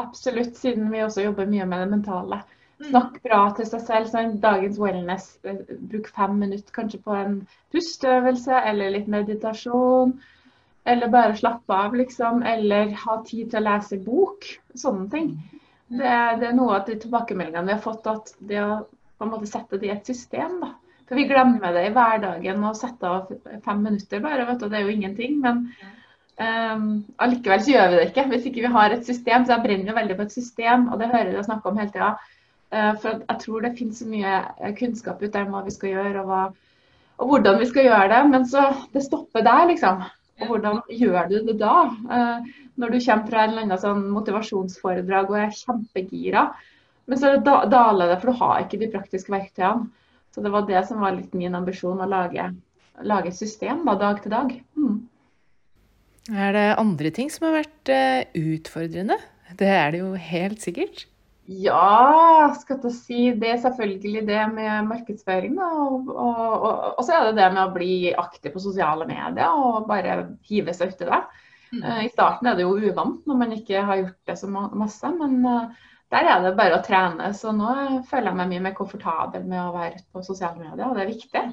Absolutt, 0.00 0.56
siden 0.56 0.90
vi 0.92 1.04
også 1.04 1.24
jobber 1.26 1.48
mye 1.50 1.66
med 1.68 1.84
det 1.84 1.90
mentale. 1.94 2.40
Mm. 2.80 2.88
Snakk 2.88 3.16
bra 3.26 3.40
til 3.56 3.68
seg 3.68 3.84
selv. 3.86 4.10
Sånn, 4.10 4.36
dagens 4.42 4.80
wellness, 4.80 5.30
eh, 5.44 5.62
bruk 5.92 6.10
fem 6.16 6.38
minutter 6.40 6.76
kanskje 6.76 7.02
på 7.04 7.16
en 7.16 7.40
pusteøvelse 7.74 8.62
eller 8.72 8.94
litt 8.96 9.10
meditasjon. 9.12 10.14
Eller 10.88 11.12
bare 11.12 11.36
slappe 11.36 11.76
av, 11.76 11.94
liksom. 11.94 12.42
Eller 12.42 12.94
ha 13.02 13.18
tid 13.26 13.50
til 13.50 13.60
å 13.60 13.66
lese 13.68 14.00
bok. 14.04 14.48
Sånne 14.74 15.10
ting. 15.12 15.34
Mm. 15.90 15.98
Det, 15.98 16.14
det 16.40 16.48
er 16.48 16.56
noe 16.56 16.78
av 16.78 16.86
de 16.86 16.96
tilbakemeldingene 17.02 17.68
vi 17.68 17.76
har 17.76 17.84
fått, 17.84 18.06
at 18.08 18.32
det 18.38 18.62
å 18.64 18.72
på 19.20 19.26
en 19.26 19.34
måte 19.34 19.50
sette 19.50 19.76
det 19.76 19.90
i 19.90 19.92
et 19.92 20.06
system. 20.08 20.60
da. 20.62 20.72
For 21.10 21.18
vi 21.18 21.26
glemmer 21.28 21.74
det 21.76 21.88
i 21.88 21.92
hverdagen 21.92 22.62
å 22.64 22.70
sette 22.78 23.08
av 23.08 23.32
fem 23.66 23.82
minutter 23.84 24.22
bare. 24.24 24.46
vet 24.48 24.62
du, 24.62 24.68
Det 24.68 24.78
er 24.78 24.86
jo 24.86 24.94
ingenting. 24.94 25.40
men 25.40 25.66
Um, 26.40 26.84
allikevel 27.20 27.60
så 27.60 27.74
gjør 27.74 27.90
vi 27.90 27.96
det 27.98 28.04
ikke 28.08 28.22
hvis 28.30 28.46
ikke 28.48 28.62
vi 28.64 28.72
har 28.76 28.94
et 28.94 29.04
system. 29.04 29.44
Så 29.44 29.54
jeg 29.54 29.64
brenner 29.66 29.90
jo 29.92 29.96
veldig 29.98 30.16
på 30.16 30.24
et 30.24 30.36
system, 30.36 30.86
og 30.88 31.02
det 31.02 31.10
hører 31.12 31.34
jeg 31.36 31.48
snakke 31.48 31.68
om 31.68 31.80
hele 31.80 31.92
tida. 31.92 32.14
Uh, 32.72 32.94
for 33.02 33.18
jeg 33.18 33.42
tror 33.42 33.66
det 33.66 33.74
finnes 33.76 34.00
så 34.00 34.08
mye 34.08 34.72
kunnskap 34.78 35.20
ut 35.20 35.34
der 35.34 35.44
om 35.44 35.52
hva 35.56 35.66
vi 35.66 35.74
skal 35.74 35.92
gjøre 35.96 36.22
og, 36.22 36.30
hva, 36.30 36.40
og, 37.18 37.28
hvordan 37.28 37.60
vi 37.60 37.68
skal 37.68 37.88
gjøre 37.90 38.08
det. 38.14 38.22
Men 38.32 38.48
så 38.48 38.64
det 38.94 39.04
stopper 39.04 39.44
der, 39.44 39.66
liksom. 39.72 40.02
Og 40.40 40.48
hvordan 40.48 40.80
gjør 40.88 41.28
du 41.28 41.36
det 41.50 41.58
da? 41.60 41.76
Uh, 42.08 42.50
når 42.80 42.94
du 42.94 43.00
kommer 43.04 43.28
fra 43.28 43.44
en 43.44 43.52
eller 43.52 43.66
annen 43.66 43.84
sånn 43.84 44.04
motivasjonsforedrag 44.14 45.28
og 45.34 45.40
er 45.42 45.56
kjempegira. 45.58 46.48
Men 47.10 47.20
så 47.20 47.36
da, 47.44 47.60
daler 47.68 48.14
det, 48.14 48.20
for 48.22 48.32
du 48.32 48.40
har 48.40 48.64
ikke 48.64 48.80
de 48.80 48.92
praktiske 48.94 49.34
verktøyene. 49.34 49.90
Så 50.30 50.40
det 50.40 50.52
var 50.54 50.62
det 50.64 50.86
som 50.86 51.02
var 51.02 51.16
litt 51.16 51.32
min 51.34 51.56
ambisjon, 51.58 52.00
å 52.00 52.06
lage, 52.06 52.44
lage 53.02 53.32
et 53.32 53.36
system 53.36 53.82
da, 53.84 53.96
dag 53.98 54.20
til 54.22 54.32
dag. 54.32 54.52
Mm. 54.78 55.00
Er 56.30 56.54
det 56.54 56.66
andre 56.78 57.10
ting 57.14 57.30
som 57.32 57.48
har 57.48 57.60
vært 57.60 57.90
uh, 57.90 58.40
utfordrende? 58.54 59.16
Det 59.58 59.66
er 59.66 59.94
det 59.94 60.02
jo 60.02 60.12
helt 60.14 60.62
sikkert. 60.62 61.06
Ja, 61.50 62.52
skal 62.60 62.78
jeg 62.84 62.94
si. 62.94 63.20
Det 63.34 63.48
er 63.50 63.62
selvfølgelig 63.62 64.22
det 64.28 64.42
med 64.52 64.86
markedsføring. 64.86 65.56
Og, 65.58 66.12
og, 66.14 66.40
og, 66.54 66.84
og, 66.94 67.00
så 67.02 67.16
er 67.16 67.28
det 67.28 67.40
det 67.40 67.48
med 67.56 67.64
å 67.64 67.74
bli 67.74 67.94
aktiv 68.14 68.54
på 68.54 68.62
sosiale 68.62 69.08
medier 69.08 69.50
og 69.50 69.88
bare 69.90 70.20
hive 70.46 70.74
seg 70.76 70.94
uti 70.94 71.08
det. 71.08 71.20
Mm. 71.74 71.82
Uh, 71.82 72.00
I 72.06 72.12
starten 72.12 72.50
er 72.50 72.58
det 72.58 72.66
jo 72.66 72.78
uvant 72.78 73.26
når 73.26 73.40
man 73.42 73.56
ikke 73.56 73.82
har 73.86 74.04
gjort 74.04 74.30
det 74.30 74.38
så 74.38 74.50
masse, 74.50 75.10
men 75.18 75.40
uh, 75.46 75.90
der 76.14 76.30
er 76.30 76.46
det 76.46 76.54
bare 76.58 76.78
å 76.78 76.86
trene. 76.86 77.32
Så 77.34 77.50
nå 77.56 77.74
føler 78.10 78.30
jeg 78.30 78.38
meg 78.38 78.54
mye 78.54 78.64
mer 78.68 78.78
komfortabel 78.78 79.42
med 79.50 79.62
å 79.64 79.74
være 79.74 80.04
på 80.10 80.22
sosiale 80.26 80.62
medier, 80.62 80.86
og 80.86 80.94
det 80.94 81.04
er 81.04 81.12
viktig. 81.16 81.44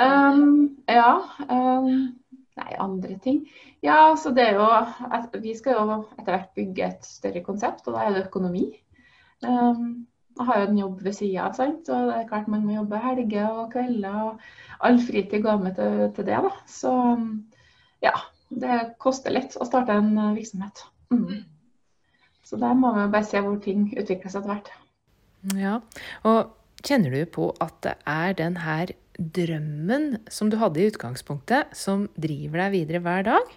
Um, 0.00 0.78
ja. 0.88 1.18
Um, 1.48 2.21
Nei, 2.60 2.72
andre 2.76 3.16
ting. 3.24 3.42
Ja, 3.84 4.12
så 4.20 4.30
det 4.36 4.44
er 4.44 4.58
jo 4.60 5.40
Vi 5.40 5.54
skal 5.56 5.78
jo 5.78 5.98
etter 6.18 6.34
hvert 6.34 6.50
bygge 6.56 6.88
et 6.88 7.06
større 7.08 7.42
konsept, 7.44 7.86
og 7.86 7.96
da 7.96 8.04
er 8.04 8.16
det 8.16 8.26
økonomi. 8.26 8.66
Um, 9.42 10.06
jeg 10.38 10.48
har 10.48 10.60
jo 10.60 10.66
en 10.68 10.78
jobb 10.78 11.00
ved 11.04 11.16
sida 11.16 11.46
av, 11.46 11.56
sant? 11.56 11.88
og 11.92 12.08
det 12.08 12.18
er 12.18 12.28
klart 12.28 12.48
man 12.48 12.64
må 12.64 12.76
jobbe 12.76 13.00
helger 13.00 13.48
og 13.48 13.72
kvelder. 13.72 14.20
og 14.28 14.84
All 14.84 15.00
fritid 15.00 15.42
går 15.44 15.58
med 15.64 15.76
til, 15.76 16.04
til, 16.16 16.28
det. 16.28 16.38
da. 16.44 16.52
Så 16.68 16.92
ja, 18.04 18.14
det 18.48 18.78
koster 19.02 19.34
litt 19.34 19.56
å 19.60 19.68
starte 19.68 19.96
en 19.96 20.14
virksomhet. 20.36 20.84
Mm. 21.12 21.44
Så 22.48 22.58
der 22.60 22.74
må 22.76 22.94
vi 22.96 23.10
bare 23.12 23.28
se 23.28 23.40
hvor 23.44 23.60
ting 23.64 23.86
utvikler 23.92 24.32
seg 24.32 24.42
etter 24.42 24.54
hvert. 24.54 24.72
Ja, 25.58 25.78
og 26.28 26.52
kjenner 26.86 27.14
du 27.14 27.24
på 27.30 27.50
at 27.60 27.76
det 27.84 27.94
er 28.08 28.34
den 28.38 28.58
her 28.62 28.92
drømmen 29.18 30.16
som 30.32 30.50
du 30.50 30.56
hadde 30.60 30.80
i 30.80 30.88
utgangspunktet, 30.90 31.74
som 31.76 32.06
driver 32.20 32.64
deg 32.64 32.76
videre 32.76 33.02
hver 33.04 33.26
dag? 33.28 33.50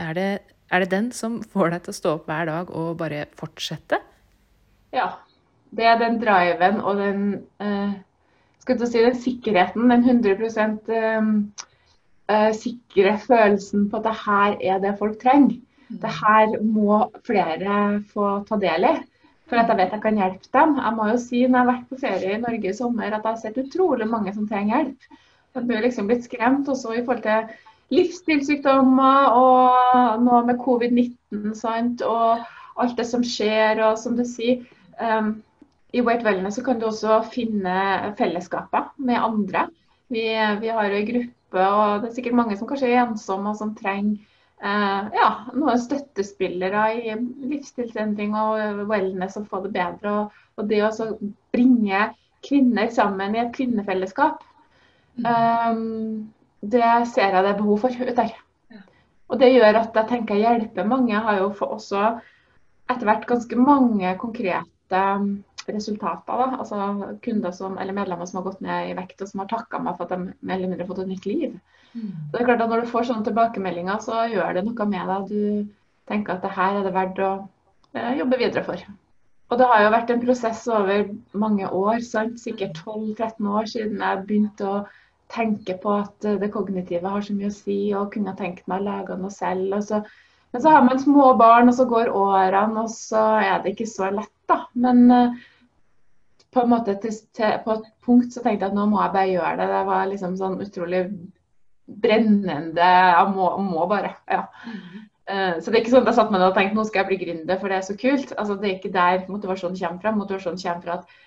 Er 0.00 0.14
det, 0.16 0.30
er 0.72 0.84
det 0.84 0.92
den 0.92 1.10
som 1.16 1.40
får 1.42 1.74
deg 1.74 1.84
til 1.84 1.92
å 1.92 1.98
stå 1.98 2.14
opp 2.16 2.30
hver 2.30 2.48
dag 2.48 2.72
og 2.72 2.96
bare 3.00 3.26
fortsette? 3.38 4.00
Ja. 4.94 5.12
Det 5.72 5.86
er 5.88 5.96
den 5.96 6.18
driven 6.20 6.82
og 6.84 6.98
den 7.00 7.20
eh, 7.64 7.92
si, 8.60 8.98
den 8.98 9.14
sikkerheten, 9.16 9.88
den 9.88 10.02
100 10.04 10.34
eh, 10.92 11.30
eh, 12.28 12.50
sikre 12.52 13.14
følelsen 13.22 13.86
på 13.88 14.00
at 14.02 14.04
det 14.04 14.18
her 14.26 14.58
er 14.60 14.82
det 14.82 14.98
folk 14.98 15.16
trenger. 15.22 15.56
Mm. 15.88 15.96
Det 16.02 16.12
her 16.18 16.58
må 16.60 16.98
flere 17.24 17.78
få 18.12 18.34
ta 18.48 18.60
del 18.60 18.84
i 18.84 18.92
for 19.52 19.60
at 19.60 19.68
jeg 19.68 19.76
vet 19.82 19.92
jeg 19.92 20.00
kan 20.00 20.20
hjelpe 20.22 20.48
dem. 20.56 20.78
Jeg 20.80 20.96
må 20.96 21.10
jo 21.10 21.18
si 21.20 21.42
når 21.42 21.58
jeg 21.58 21.60
har 21.60 21.68
vært 21.68 21.90
på 21.90 22.00
ferie 22.00 22.36
i 22.36 22.40
Norge 22.40 22.70
i 22.70 22.78
sommer, 22.78 23.10
at 23.10 23.18
jeg 23.18 23.28
har 23.28 23.42
sett 23.42 23.60
utrolig 23.60 24.08
mange 24.08 24.32
som 24.32 24.48
trenger 24.48 24.78
hjelp. 24.78 25.20
Jeg 25.52 25.68
blir 25.68 25.84
liksom 25.84 26.08
blitt 26.08 26.24
skremt 26.24 26.70
også 26.72 26.94
i 26.96 27.02
forhold 27.04 27.26
til 27.26 27.50
livsstilssykdommer 27.92 29.36
og 29.36 30.22
noe 30.24 30.40
med 30.48 30.60
covid-19 30.64 32.06
og 32.08 32.46
alt 32.80 32.96
det 32.96 33.04
som 33.10 33.26
skjer. 33.26 33.82
Og 33.84 34.00
som 34.00 34.16
du 34.16 34.24
sier, 34.24 34.64
um, 34.96 35.34
i 35.92 36.00
Weight 36.00 36.24
Wellness 36.24 36.56
så 36.56 36.64
kan 36.64 36.80
du 36.80 36.88
også 36.88 37.20
finne 37.34 37.76
fellesskaper 38.16 38.94
med 38.96 39.20
andre. 39.20 39.66
Vi, 40.08 40.24
vi 40.64 40.72
har 40.72 40.88
jo 40.88 40.96
en 40.96 41.08
gruppe, 41.10 41.68
og 41.68 42.00
det 42.00 42.08
er 42.08 42.16
sikkert 42.16 42.40
mange 42.40 42.56
som 42.56 42.68
kanskje 42.70 42.88
er 42.88 43.02
ensomme 43.04 43.52
og 43.52 43.60
som 43.60 43.76
trenger 43.76 44.16
ja, 44.62 45.28
noen 45.58 45.80
støttespillere 45.82 46.82
i 46.94 47.14
livsstilsendring 47.50 48.36
og 48.38 48.84
wellness 48.90 49.38
og 49.40 49.48
få 49.50 49.62
det 49.64 49.72
bedre. 49.74 50.12
Og, 50.12 50.44
og 50.58 50.68
det 50.70 50.82
å 50.86 51.08
bringe 51.54 52.04
kvinner 52.46 52.90
sammen 52.94 53.34
i 53.34 53.42
et 53.42 53.52
kvinnefellesskap, 53.56 54.42
um, 55.18 56.30
det 56.62 56.90
ser 57.10 57.34
jeg 57.34 57.42
det 57.42 57.52
er 57.52 57.58
behov 57.58 57.82
for 57.82 58.14
der. 58.20 58.34
Og 59.32 59.40
det 59.40 59.54
gjør 59.54 59.80
at 59.80 59.96
jeg 59.96 60.10
tenker 60.10 60.38
jeg 60.38 60.60
hjelper 60.60 60.86
mange. 60.86 61.14
Jeg 61.14 61.24
har 61.24 61.40
jo 61.40 61.50
også 61.66 62.02
etter 62.92 63.08
hvert 63.08 63.26
ganske 63.26 63.56
mange 63.58 64.10
konkrete 64.20 65.04
resultater. 65.72 66.42
Da. 66.42 66.58
Altså 66.60 67.14
kunder 67.24 67.54
som, 67.56 67.78
eller 67.80 67.96
medlemmer 67.96 68.28
som 68.28 68.42
har 68.42 68.50
gått 68.50 68.60
ned 68.64 68.90
i 68.90 68.96
vekt 68.98 69.22
og 69.24 69.30
som 69.30 69.42
har 69.42 69.50
takka 69.50 69.80
meg 69.82 69.96
for 69.96 70.06
at 70.06 70.14
de 70.14 70.34
mer 70.34 70.58
eller 70.58 70.68
mindre 70.68 70.84
har 70.84 70.92
fått 70.92 71.04
et 71.06 71.14
nytt 71.14 71.30
liv. 71.30 71.56
Det 71.92 72.40
er 72.40 72.48
klart 72.48 72.64
at 72.64 72.70
Når 72.72 72.84
du 72.84 72.90
får 72.90 73.08
sånne 73.08 73.26
tilbakemeldinger, 73.28 74.00
så 74.00 74.24
gjør 74.32 74.56
det 74.56 74.64
noe 74.66 74.88
med 74.88 75.12
deg. 75.12 75.28
Du 75.28 76.10
tenker 76.10 76.36
at 76.36 76.44
det 76.44 76.52
her 76.56 76.78
er 76.78 76.86
det 76.86 76.94
verdt 76.96 77.22
å 77.22 77.32
eh, 77.94 78.14
jobbe 78.18 78.40
videre 78.40 78.64
for. 78.66 78.84
Og 79.52 79.58
det 79.60 79.68
har 79.68 79.82
jo 79.84 79.92
vært 79.92 80.10
en 80.14 80.22
prosess 80.22 80.64
over 80.72 81.08
mange 81.36 81.68
år, 81.68 82.00
sant? 82.06 82.40
sikkert 82.40 82.78
12-13 82.80 83.48
år 83.52 83.68
siden 83.68 84.00
jeg 84.00 84.22
begynte 84.24 84.68
å 84.68 84.76
tenke 85.32 85.76
på 85.80 85.92
at 86.00 86.28
det 86.40 86.48
kognitive 86.52 87.08
har 87.08 87.24
så 87.24 87.36
mye 87.36 87.50
å 87.50 87.54
si, 87.54 87.78
og 87.96 88.12
kunne 88.14 88.32
tenkt 88.38 88.64
meg 88.68 88.80
å 88.80 88.86
lage 88.86 89.16
noe 89.20 89.32
selv. 89.32 89.76
Så, 89.84 90.00
men 90.52 90.64
så 90.64 90.72
har 90.72 90.86
man 90.86 91.00
små 91.00 91.32
barn, 91.40 91.68
og 91.68 91.76
så 91.76 91.86
går 91.88 92.12
årene, 92.16 92.86
og 92.86 92.92
så 92.92 93.22
er 93.40 93.60
det 93.60 93.74
ikke 93.74 93.88
så 93.92 94.08
lett, 94.12 94.32
da. 94.48 94.62
Men 94.72 95.04
uh, 95.12 95.44
på 96.52 96.64
til, 96.88 96.98
til, 97.32 97.60
på 97.64 97.76
et 97.76 97.86
punkt 98.04 98.32
så 98.32 98.42
tenkte 98.44 98.66
jeg 98.66 98.72
at 98.72 98.76
nå 98.76 98.88
må 98.88 99.00
jeg 99.00 99.14
bare 99.14 99.30
gjøre 99.30 99.54
det. 99.60 99.68
Det 99.72 99.84
var 99.88 100.10
liksom 100.10 100.40
sånn 100.40 100.58
utrolig 100.64 101.02
brennende 101.86 102.84
Jeg 102.86 103.32
må, 103.34 103.48
må 103.62 103.86
bare. 103.90 104.14
Ja. 104.30 104.44
Mm. 104.66 105.08
Uh, 105.22 105.54
så 105.62 105.70
det 105.70 105.76
er 105.76 105.82
ikke 105.82 105.92
sånn 105.94 106.04
at 106.04 106.12
jeg 106.12 106.18
satt 106.18 106.32
meg 106.34 106.40
ned 106.42 106.50
og 106.50 106.56
tenkte 106.56 106.78
nå 106.78 106.84
skal 106.88 107.02
jeg 107.02 107.10
bli 107.10 107.20
gründer, 107.24 107.58
for 107.60 107.70
det 107.70 107.78
er 107.78 107.86
så 107.86 107.96
kult. 107.98 108.34
Altså, 108.36 108.58
det 108.58 108.68
er 108.68 108.78
ikke 108.78 108.94
der 108.94 109.26
motivasjonen 109.30 109.78
kommer 109.78 110.02
fra. 110.02 110.14
Motivasjonen 110.16 110.62
kommer 110.62 110.86
fra 110.86 110.98
at 111.00 111.18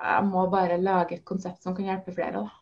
jeg 0.00 0.26
må 0.30 0.46
bare 0.52 0.80
lage 0.80 1.18
et 1.18 1.24
konsept 1.28 1.64
som 1.64 1.76
kan 1.76 1.88
hjelpe 1.88 2.14
flere. 2.16 2.44
da. 2.44 2.60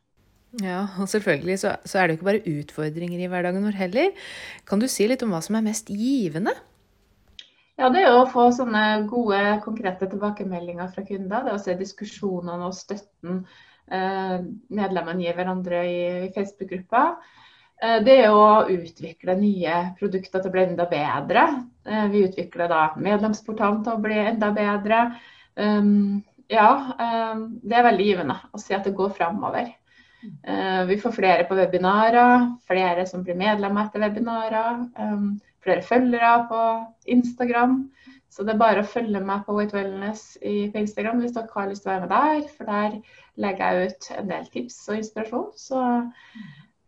Ja, 0.64 0.80
og 0.98 1.08
selvfølgelig 1.12 1.58
så, 1.60 1.74
så 1.84 1.98
er 1.98 2.06
det 2.06 2.14
jo 2.14 2.18
ikke 2.18 2.30
bare 2.30 2.58
utfordringer 2.60 3.20
i 3.20 3.28
hverdagen 3.30 3.66
vår 3.66 3.76
heller. 3.78 4.26
Kan 4.66 4.80
du 4.80 4.88
si 4.88 5.06
litt 5.06 5.22
om 5.22 5.34
hva 5.34 5.42
som 5.44 5.58
er 5.58 5.66
mest 5.66 5.92
givende? 5.92 6.54
Ja, 7.78 7.92
det 7.94 8.00
er 8.02 8.16
å 8.16 8.26
få 8.26 8.48
sånne 8.56 9.04
gode, 9.10 9.38
konkrete 9.62 10.08
tilbakemeldinger 10.10 10.88
fra 10.94 11.04
kunder. 11.06 11.44
Det 11.44 11.52
er 11.52 11.58
å 11.58 11.62
se 11.62 11.76
diskusjonene 11.78 12.66
og 12.66 12.74
støtten 12.74 13.44
eh, 13.44 13.66
medlemmene 13.88 15.22
gir 15.24 15.36
hverandre 15.38 15.82
i, 15.88 16.00
Facebook-gruppa. 16.34 17.02
Eh, 17.82 17.98
det 18.02 18.16
er 18.24 18.34
å 18.34 18.66
utvikle 18.72 19.36
nye 19.38 19.74
produkter 19.98 20.42
til 20.42 20.50
å 20.50 20.54
bli 20.54 20.64
enda 20.64 20.86
bedre. 20.90 21.44
Eh, 21.86 22.06
vi 22.12 22.24
utvikler 22.26 22.70
da 22.70 22.82
medlemsportalen 22.98 23.84
til 23.86 23.94
å 23.94 24.02
bli 24.02 24.18
enda 24.18 24.50
bedre. 24.54 25.02
Um, 25.58 26.22
ja, 26.48 26.68
um, 27.34 27.40
det 27.66 27.76
er 27.76 27.86
veldig 27.88 28.04
givende 28.06 28.36
å 28.54 28.60
se 28.62 28.76
at 28.76 28.86
det 28.86 28.94
går 28.96 29.10
framover. 29.16 29.74
Vi 30.88 30.96
får 30.98 31.12
flere 31.14 31.44
på 31.46 31.54
webinarer, 31.54 32.48
flere 32.66 33.04
som 33.06 33.22
blir 33.22 33.36
medlemmer 33.38 33.86
etter 33.86 34.02
webinarer. 34.02 34.80
Um, 34.98 35.36
flere 35.62 35.84
følgere 35.86 36.32
på 36.48 36.62
Instagram. 37.14 37.76
Så 38.28 38.44
det 38.44 38.54
er 38.54 38.60
bare 38.60 38.82
å 38.84 38.88
følge 38.88 39.20
meg 39.24 39.44
på 39.46 39.54
White 39.56 39.76
Wellness 39.76 40.36
i, 40.44 40.68
på 40.72 40.82
Instagram 40.82 41.22
hvis 41.22 41.34
dere 41.36 41.48
har 41.54 41.70
lyst 41.70 41.84
til 41.84 41.90
å 41.90 41.94
være 41.94 42.04
med 42.04 42.12
der. 42.12 42.50
For 42.56 42.68
der 42.68 42.96
legger 43.40 43.78
jeg 43.78 43.92
ut 43.92 44.08
en 44.18 44.32
del 44.32 44.48
tips 44.52 44.76
og 44.88 44.98
inspirasjon. 44.98 45.46
Så, 45.56 45.84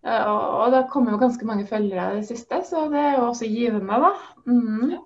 eh, 0.05 0.25
og, 0.27 0.43
og 0.61 0.75
det 0.75 0.83
kommer 0.93 1.15
jo 1.15 1.23
ganske 1.23 1.49
mange 1.49 1.69
følgere 1.71 2.11
i 2.13 2.21
det 2.21 2.29
siste, 2.29 2.61
så 2.69 2.87
det 2.93 3.01
er 3.01 3.17
jo 3.17 3.31
også 3.31 3.49
givende, 3.49 4.03
da. 4.05 4.13
Mm. 4.51 4.99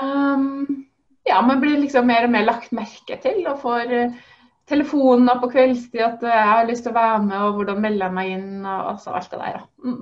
Um, 0.00 0.86
ja, 1.26 1.40
man 1.42 1.60
blir 1.62 1.80
liksom 1.80 2.06
mer 2.06 2.28
og 2.28 2.34
mer 2.36 2.46
lagt 2.46 2.70
merke 2.76 3.18
til 3.22 3.42
og 3.50 3.58
får 3.64 3.90
uh, 3.90 4.20
telefoner 4.70 5.40
på 5.42 5.50
kveldstid 5.50 6.04
at 6.06 6.22
uh, 6.22 6.30
jeg 6.30 6.48
har 6.52 6.70
lyst 6.70 6.86
til 6.86 6.94
å 6.94 7.00
være 7.00 7.20
med, 7.26 7.36
og 7.42 7.58
hvordan 7.58 7.82
melder 7.82 8.06
jeg 8.06 8.18
meg 8.20 8.32
inn, 8.36 8.50
og 8.62 8.94
altså 8.94 9.18
alt 9.18 9.34
det 9.34 9.42
der. 9.42 9.58
Da. 9.58 9.90
Mm. 9.90 10.00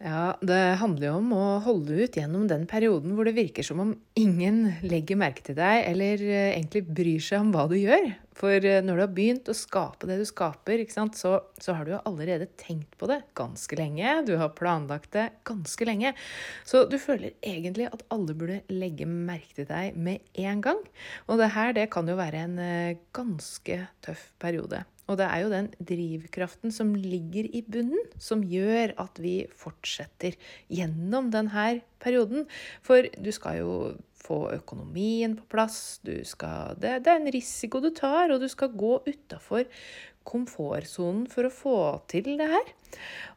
Ja, 0.00 0.32
det 0.40 0.78
handler 0.80 1.10
jo 1.10 1.16
om 1.18 1.32
å 1.36 1.46
holde 1.60 1.98
ut 2.00 2.14
gjennom 2.16 2.46
den 2.48 2.62
perioden 2.68 3.12
hvor 3.12 3.28
det 3.28 3.34
virker 3.36 3.66
som 3.66 3.82
om 3.82 3.90
ingen 4.16 4.62
legger 4.80 5.18
merke 5.20 5.44
til 5.44 5.58
deg, 5.58 5.82
eller 5.90 6.22
eh, 6.24 6.54
egentlig 6.54 6.86
bryr 6.88 7.20
seg 7.26 7.42
om 7.42 7.50
hva 7.52 7.66
du 7.68 7.76
gjør. 7.76 8.06
For 8.40 8.64
eh, 8.64 8.80
når 8.80 8.96
du 8.96 9.02
har 9.04 9.12
begynt 9.18 9.50
å 9.52 9.56
skape 9.56 10.08
det 10.08 10.16
du 10.16 10.24
skaper, 10.24 10.86
så, 10.88 11.34
så, 11.60 11.74
har 11.76 11.84
du 11.84 11.92
jo 11.92 12.00
allerede 12.08 12.48
tenkt 12.56 12.96
på 12.96 13.10
det 13.10 13.18
ganske 13.36 13.76
lenge. 13.76 14.14
Du 14.24 14.38
har 14.40 14.54
planlagt 14.56 15.12
det 15.18 15.26
ganske 15.44 15.84
lenge. 15.84 16.14
Så 16.64 16.86
du 16.88 16.96
føler 16.96 17.36
egentlig 17.44 17.90
at 17.90 18.06
alle 18.08 18.32
burde 18.32 18.62
legge 18.72 19.04
merke 19.04 19.52
til 19.58 19.68
deg 19.68 20.00
med 20.00 20.24
en 20.40 20.64
gang. 20.64 20.80
Og 21.28 21.44
det 21.44 21.52
her, 21.58 21.74
det 21.76 21.90
kan 21.92 22.08
jo 22.08 22.16
være 22.16 22.46
en 22.46 22.56
eh, 22.64 22.96
ganske 23.12 23.82
tøff 24.06 24.30
periode. 24.40 24.80
Og 25.10 25.18
det 25.18 25.26
er 25.26 25.42
jo 25.42 25.50
den 25.50 25.70
drivkraften 25.82 26.74
som 26.74 26.92
ligger 26.94 27.48
i 27.50 27.64
bunnen, 27.66 28.04
som 28.22 28.44
gjør 28.46 28.94
at 29.02 29.18
vi 29.22 29.42
fortsetter 29.58 30.36
gjennom 30.70 31.32
denne 31.34 31.80
perioden. 32.02 32.46
For 32.86 33.10
du 33.18 33.32
skal 33.34 33.60
jo 33.64 33.72
få 34.20 34.44
økonomien 34.54 35.34
på 35.38 35.48
plass, 35.50 35.98
skal, 36.28 36.76
det, 36.78 37.00
det, 37.02 37.10
er 37.10 37.18
en 37.18 37.34
risiko 37.34 37.80
du 37.82 37.90
tar, 37.96 38.30
og 38.30 38.42
du 38.42 38.48
skal 38.52 38.70
gå 38.76 39.00
utafor 39.08 39.66
komfortsonen 40.28 41.24
for 41.32 41.48
å 41.48 41.52
få 41.52 41.78
til 42.10 42.34
det 42.38 42.46
her. 42.50 42.72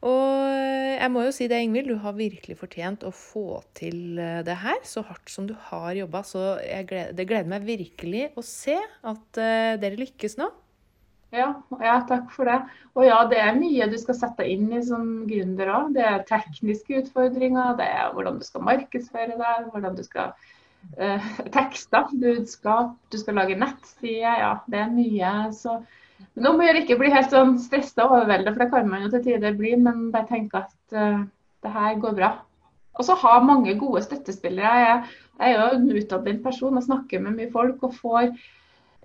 Og 0.06 0.52
jeg 1.00 1.12
må 1.14 1.24
jo 1.26 1.34
si 1.34 1.48
det, 1.50 1.62
Ingvild, 1.64 1.94
du 1.94 2.02
har 2.04 2.18
virkelig 2.18 2.58
fortjent 2.60 3.06
å 3.08 3.14
få 3.16 3.62
til 3.78 4.20
eh, 4.20 4.42
det 4.46 4.58
her 4.62 4.82
så 4.88 5.06
hardt 5.08 5.32
som 5.32 5.48
du 5.50 5.56
har 5.70 5.94
jobba. 5.98 6.24
Så 6.28 6.44
gleder, 6.90 7.16
det 7.16 7.28
gleder 7.30 7.50
meg 7.54 7.66
virkelig 7.68 8.28
å 8.36 8.44
se 8.46 8.76
at 8.76 9.40
uh, 9.40 9.80
dere 9.80 10.00
lykkes 10.02 10.38
nå. 10.42 10.50
Ja, 11.34 11.48
ja, 11.82 11.96
takk 12.06 12.28
for 12.36 12.46
det. 12.46 12.60
Og 12.94 13.08
ja, 13.08 13.18
det 13.30 13.40
er 13.42 13.56
mye 13.58 13.88
du 13.90 13.96
skal 13.98 14.18
sette 14.20 14.46
inn 14.46 14.68
i 14.76 14.84
som 14.86 15.24
gründer 15.26 15.72
òg. 15.74 15.96
Det 15.96 16.04
er 16.06 16.28
tekniske 16.30 17.00
utfordringer, 17.02 17.74
det 17.80 17.88
er 17.90 18.12
hvordan 18.14 18.38
du 18.38 18.46
skal 18.46 18.66
markedsføre 18.68 19.40
deg, 19.40 19.72
hvordan 19.74 19.98
du 19.98 20.04
skal 20.06 20.36
eh, 21.02 21.32
tekste 21.58 22.04
budskap, 22.12 22.94
du 23.10 23.18
skal 23.18 23.40
lage 23.42 23.58
nettsider. 23.58 24.38
Ja, 24.44 24.54
det 24.70 24.84
er 24.84 24.94
mye. 24.94 25.34
Så 25.58 25.80
nå 26.38 26.54
må 26.54 26.70
jeg 26.70 26.84
ikke 26.84 27.02
bli 27.02 27.10
helt 27.14 27.34
sånn 27.34 27.58
stressa 27.62 28.06
og 28.06 28.20
overveldet, 28.20 28.54
for 28.54 28.66
det 28.66 28.72
kan 28.76 28.94
man 28.94 29.08
jo 29.08 29.14
til 29.16 29.28
tider 29.32 29.58
bli, 29.58 29.74
men 29.90 30.12
bare 30.14 30.30
tenke 30.30 30.62
at 30.62 30.76
uh, 30.94 31.24
det 31.66 31.74
her 31.74 32.02
går 32.04 32.18
bra. 32.22 32.34
Og 32.94 33.08
så 33.08 33.18
ha 33.24 33.40
mange 33.42 33.74
gode 33.82 34.04
støttespillere. 34.06 34.80
Jeg, 34.86 35.22
jeg 35.40 35.54
er 35.56 35.58
jo 35.58 35.80
en 35.80 35.94
utadvendt 35.98 36.44
person 36.46 36.78
og 36.78 36.86
snakker 36.86 37.26
med 37.26 37.40
mye 37.40 37.50
folk 37.50 37.82
og 37.90 37.98
får 37.98 38.36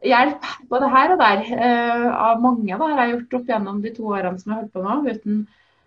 hjelp 0.07 0.47
både 0.71 0.91
her 0.93 1.15
og 1.15 1.21
der 1.23 1.43
uh, 1.49 2.09
av 2.31 2.43
mange. 2.43 2.71
da, 2.71 2.91
har 2.93 3.03
jeg 3.03 3.15
gjort 3.15 3.37
opp 3.41 3.53
gjennom 3.53 3.83
de 3.83 3.93
to 3.97 4.09
årene 4.13 4.39
som 4.41 4.53
jeg 4.53 4.63
holdt 4.63 4.73
på 4.75 4.85
nå. 4.85 4.97
Uten, 5.09 5.43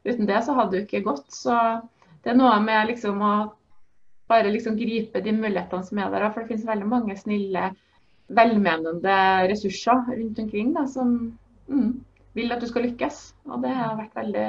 uten, 0.08 0.28
det 0.30 0.44
så 0.46 0.56
hadde 0.58 0.78
det 0.78 0.84
ikke 0.86 1.06
gått. 1.08 1.28
Så 1.36 1.58
det 2.24 2.34
er 2.34 2.40
noe 2.40 2.58
med 2.64 2.92
liksom 2.92 3.24
å 3.24 3.34
bare 4.32 4.52
liksom 4.52 4.78
gripe 4.80 5.24
de 5.24 5.34
mulighetene 5.36 5.88
som 5.88 6.00
er 6.00 6.12
der. 6.14 6.30
For 6.32 6.44
det 6.44 6.52
finnes 6.52 6.68
veldig 6.70 6.92
mange 6.92 7.18
snille, 7.20 7.72
velmenende 8.32 9.18
ressurser 9.52 10.06
rundt 10.12 10.40
omkring 10.40 10.72
da, 10.76 10.86
som 10.88 11.16
mm, 11.68 11.90
vil 12.38 12.56
at 12.56 12.64
du 12.64 12.70
skal 12.70 12.88
lykkes. 12.88 13.24
Og 13.52 13.64
det 13.66 13.74
har 13.76 13.98
vært 14.00 14.16
veldig 14.22 14.48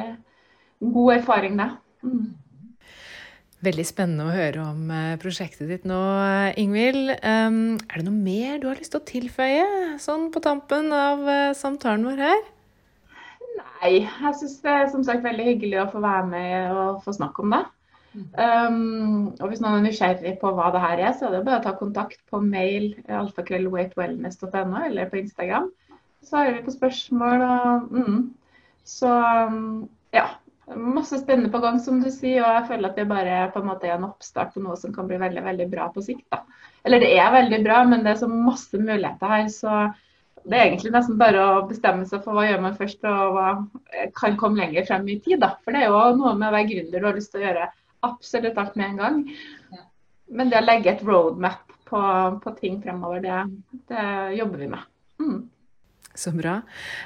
god 0.93 1.15
erfaring, 1.17 1.59
det. 1.59 1.71
Mm. 2.03 2.31
Veldig 3.63 3.85
spennende 3.87 4.27
å 4.27 4.35
høre 4.35 4.63
om 4.73 4.89
eh, 4.91 5.19
prosjektet 5.23 5.69
ditt 5.71 5.85
nå, 5.87 5.99
Ingvild. 6.59 7.13
Er 7.15 7.53
det 7.95 8.07
noe 8.09 8.17
mer 8.17 8.57
du 8.59 8.67
har 8.67 8.81
lyst 8.81 8.91
til 8.95 8.99
å 9.03 9.07
tilføye 9.07 9.67
sånn 10.03 10.33
på 10.35 10.43
tampen 10.43 10.91
av 10.97 11.23
eh, 11.31 11.53
samtalen 11.55 12.09
vår 12.09 12.25
her? 12.25 12.43
Nei, 13.61 13.93
jeg 14.03 14.35
syns 14.41 14.57
det 14.65 14.75
er 14.75 14.91
som 14.91 15.07
sagt 15.07 15.23
veldig 15.23 15.47
hyggelig 15.47 15.79
å 15.85 15.87
få 15.93 16.03
være 16.03 16.27
med 16.33 16.75
og 16.75 17.01
få 17.05 17.15
snakke 17.15 17.45
om 17.45 17.55
det. 17.55 17.63
Um, 18.13 19.31
og 19.41 19.47
hvis 19.49 19.63
noen 19.63 19.79
er 19.79 19.87
nysgjerrig 19.87 20.35
på 20.43 20.51
hva 20.53 20.69
det 20.75 20.83
her 20.83 21.01
er, 21.01 21.15
så 21.17 21.29
er 21.29 21.39
det 21.39 21.47
bare 21.47 21.63
å 21.63 21.65
ta 21.65 21.73
kontakt 21.79 22.19
på 22.29 22.43
mail 22.45 22.91
alfakrøllweightwellness.no 23.09 24.83
eller 24.89 25.09
på 25.09 25.23
Instagram. 25.23 25.71
Så 26.21 26.35
svarer 26.35 26.59
vi 26.59 26.67
på 26.67 26.75
spørsmål 26.75 27.47
og 27.47 27.95
mm. 27.95 28.23
Så 28.85 29.09
ja, 30.11 30.25
masse 30.77 31.19
spennende 31.21 31.51
på 31.53 31.61
gang, 31.63 31.81
som 31.81 32.01
du 32.03 32.11
sier. 32.11 32.43
Og 32.45 32.57
jeg 32.59 32.69
føler 32.71 32.91
at 32.91 33.01
det 33.01 33.09
bare 33.11 33.43
på 33.55 33.63
en 33.63 33.69
måte 33.69 33.89
er 33.89 33.97
en 33.97 34.09
oppstart 34.09 34.55
på 34.55 34.63
noe 34.65 34.79
som 34.81 34.95
kan 34.95 35.09
bli 35.11 35.21
veldig 35.21 35.45
veldig 35.45 35.69
bra 35.73 35.89
på 35.95 36.05
sikt. 36.05 36.25
da. 36.33 36.43
Eller 36.87 37.03
det 37.03 37.13
er 37.15 37.35
veldig 37.35 37.61
bra, 37.65 37.83
men 37.87 38.03
det 38.05 38.15
er 38.15 38.25
så 38.25 38.31
masse 38.31 38.79
muligheter 38.79 39.37
her. 39.37 39.47
så 39.53 39.93
det 40.43 40.59
er 40.59 40.65
egentlig 40.67 40.91
nesten 40.91 41.19
bare 41.21 41.39
å 41.39 41.67
bestemme 41.69 42.07
seg 42.09 42.25
for 42.25 42.35
hva 42.35 42.49
gjør 42.49 42.63
man 42.65 42.75
først, 42.75 43.05
og 43.07 43.37
hva 43.37 43.51
kan 44.19 44.35
komme 44.41 44.59
lenger 44.59 44.89
frem 44.89 45.07
i 45.09 45.21
tid. 45.23 45.39
da. 45.45 45.55
For 45.63 45.75
det 45.75 45.85
er 45.85 45.93
jo 45.93 46.17
noe 46.19 46.35
med 46.35 46.49
å 46.49 46.55
være 46.57 46.71
gründer, 46.71 46.99
du 46.99 47.07
har 47.07 47.19
lyst 47.19 47.31
til 47.35 47.43
å 47.43 47.47
gjøre 47.47 47.69
absolutt 48.09 48.59
alt 48.59 48.79
med 48.79 48.89
en 48.89 49.03
gang. 49.03 49.21
Men 50.33 50.51
det 50.51 50.59
å 50.59 50.65
legge 50.65 50.91
et 50.93 51.05
roadmap 51.07 51.73
på, 51.87 52.01
på 52.43 52.55
ting 52.59 52.81
fremover, 52.83 53.23
det, 53.23 53.39
det, 53.93 54.05
jobber 54.39 54.65
vi 54.65 54.71
med. 54.73 54.91
Mm. 55.23 55.39
Så 56.13 56.33
bra. 56.37 56.59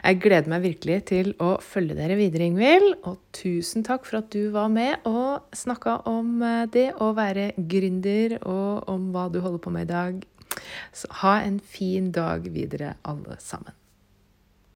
Jeg 0.02 0.18
gleder 0.24 0.50
meg 0.50 0.64
virkelig 0.64 0.96
til 1.12 1.32
å 1.42 1.52
følge 1.62 1.94
dere 1.94 2.16
videre, 2.18 2.48
Ingvild. 2.50 2.96
Og 3.06 3.20
tusen 3.36 3.86
takk 3.86 4.06
for 4.08 4.18
at 4.18 4.32
du 4.34 4.50
var 4.54 4.72
med 4.72 5.06
og 5.06 5.46
snakka 5.54 6.00
om 6.10 6.42
eh, 6.42 6.64
det 6.74 6.88
å 6.98 7.12
være 7.14 7.52
gründer, 7.56 8.40
og 8.42 8.90
om 8.90 9.12
hva 9.14 9.28
du 9.30 9.38
holder 9.44 9.62
på 9.62 9.74
med 9.74 9.86
i 9.86 9.92
dag. 9.94 10.22
Så 10.96 11.10
ha 11.22 11.38
en 11.44 11.60
fin 11.62 12.10
dag 12.14 12.50
videre, 12.50 12.96
alle 13.06 13.38
sammen. 13.42 13.76